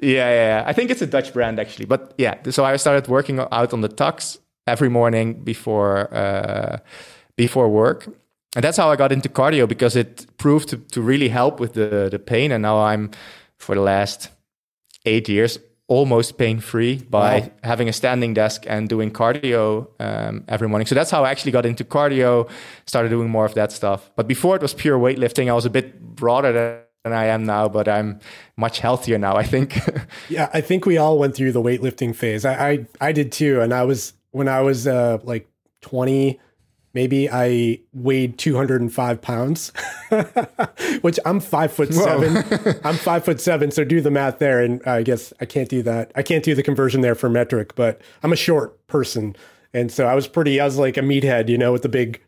[0.00, 1.86] Yeah, yeah, I think it's a Dutch brand actually.
[1.86, 6.78] But yeah, so I started working out on the Tacx every morning before uh,
[7.36, 8.06] before work,
[8.54, 11.74] and that's how I got into cardio because it proved to, to really help with
[11.74, 12.52] the the pain.
[12.52, 13.10] And now I'm
[13.58, 14.30] for the last
[15.06, 17.50] eight years almost pain free by wow.
[17.62, 20.86] having a standing desk and doing cardio um, every morning.
[20.86, 22.48] So that's how I actually got into cardio,
[22.86, 24.10] started doing more of that stuff.
[24.16, 27.68] But before it was pure weightlifting, I was a bit broader than I am now,
[27.68, 28.18] but I'm
[28.56, 29.78] much healthier now, I think.
[30.28, 32.44] yeah, I think we all went through the weightlifting phase.
[32.44, 33.60] I I, I did too.
[33.60, 35.48] And I was when I was uh, like
[35.82, 36.40] 20,
[36.94, 39.72] maybe I weighed 205 pounds,
[41.02, 42.38] which I'm five foot seven.
[42.84, 43.70] I'm five foot seven.
[43.70, 44.60] So do the math there.
[44.60, 46.10] And I guess I can't do that.
[46.16, 49.36] I can't do the conversion there for metric, but I'm a short person.
[49.74, 52.22] And so I was pretty, I was like a meathead, you know, with the big,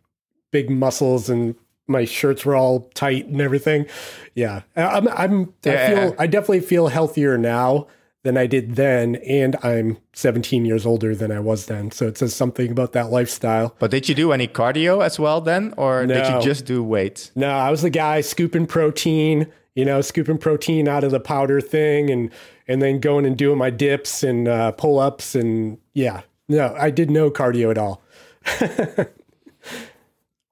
[0.50, 1.54] big muscles and
[1.86, 3.86] my shirts were all tight and everything.
[4.34, 5.08] Yeah, I'm.
[5.08, 5.72] I'm yeah.
[5.72, 6.14] I feel.
[6.18, 7.86] I definitely feel healthier now
[8.26, 11.92] than I did then, and I'm 17 years older than I was then.
[11.92, 13.76] So it says something about that lifestyle.
[13.78, 16.14] But did you do any cardio as well then, or no.
[16.14, 17.30] did you just do weights?
[17.36, 19.46] No, I was the guy scooping protein.
[19.76, 22.30] You know, scooping protein out of the powder thing, and
[22.66, 26.90] and then going and doing my dips and uh, pull ups, and yeah, no, I
[26.90, 28.02] did no cardio at all.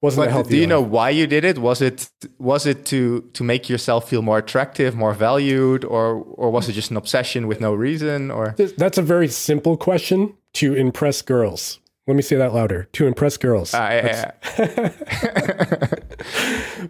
[0.04, 0.68] wasn't but do you life.
[0.68, 1.58] know why you did it?
[1.58, 6.50] Was it was it to to make yourself feel more attractive more valued or or
[6.50, 8.54] was it just an obsession with no reason or?
[8.76, 11.80] That's a very simple question to impress girls.
[12.06, 12.86] Let me say that louder.
[12.92, 13.72] To impress girls.
[13.72, 14.32] Uh, yeah.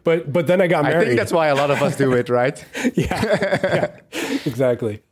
[0.04, 2.12] but but then i got married i think that's why a lot of us do
[2.14, 2.64] it right?
[2.94, 4.12] Yeah, yeah.
[4.44, 5.02] Exactly.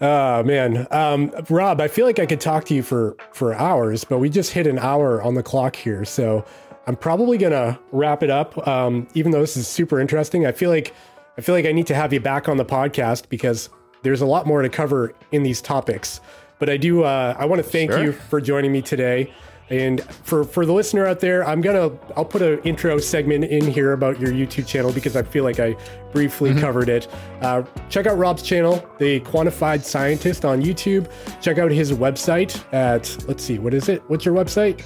[0.00, 4.04] Oh man, um, Rob, I feel like I could talk to you for for hours,
[4.04, 6.04] but we just hit an hour on the clock here.
[6.04, 6.44] So
[6.86, 8.66] I'm probably gonna wrap it up.
[8.66, 10.94] Um, even though this is super interesting, I feel like
[11.38, 13.68] I feel like I need to have you back on the podcast because
[14.02, 16.20] there's a lot more to cover in these topics.
[16.58, 17.04] But I do.
[17.04, 18.02] Uh, I want to thank sure.
[18.02, 19.32] you for joining me today.
[19.70, 23.66] And for for the listener out there, I'm gonna I'll put an intro segment in
[23.66, 25.76] here about your YouTube channel because I feel like I
[26.12, 26.60] briefly mm-hmm.
[26.60, 27.08] covered it.
[27.40, 31.10] Uh, check out Rob's channel, The Quantified Scientist on YouTube.
[31.40, 34.02] Check out his website at let's see, what is it?
[34.08, 34.84] What's your website?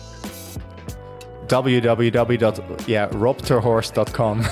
[1.49, 2.89] Www.
[2.89, 4.45] Yeah, robterhorst.com.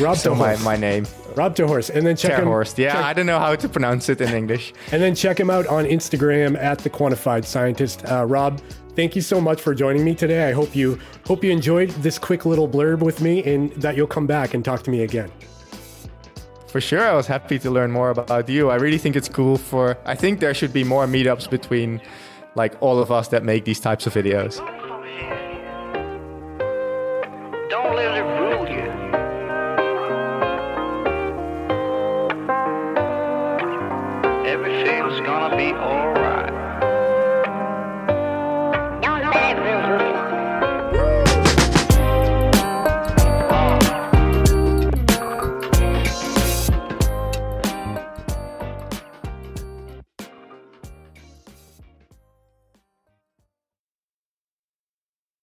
[0.00, 1.06] Rob so my, my name.
[1.36, 1.90] Rob Terhorst.
[1.90, 2.78] And then check Terhorst.
[2.78, 2.84] him.
[2.84, 4.72] Yeah, check, I don't know how to pronounce it in English.
[4.92, 8.04] And then check him out on Instagram at the Quantified Scientist.
[8.04, 8.60] Uh, Rob,
[8.94, 10.48] thank you so much for joining me today.
[10.48, 14.06] I hope you hope you enjoyed this quick little blurb with me, and that you'll
[14.06, 15.30] come back and talk to me again.
[16.66, 18.70] For sure, I was happy to learn more about you.
[18.70, 19.56] I really think it's cool.
[19.58, 22.00] For I think there should be more meetups between
[22.54, 24.60] like all of us that make these types of videos.
[35.24, 36.11] Gonna be alright.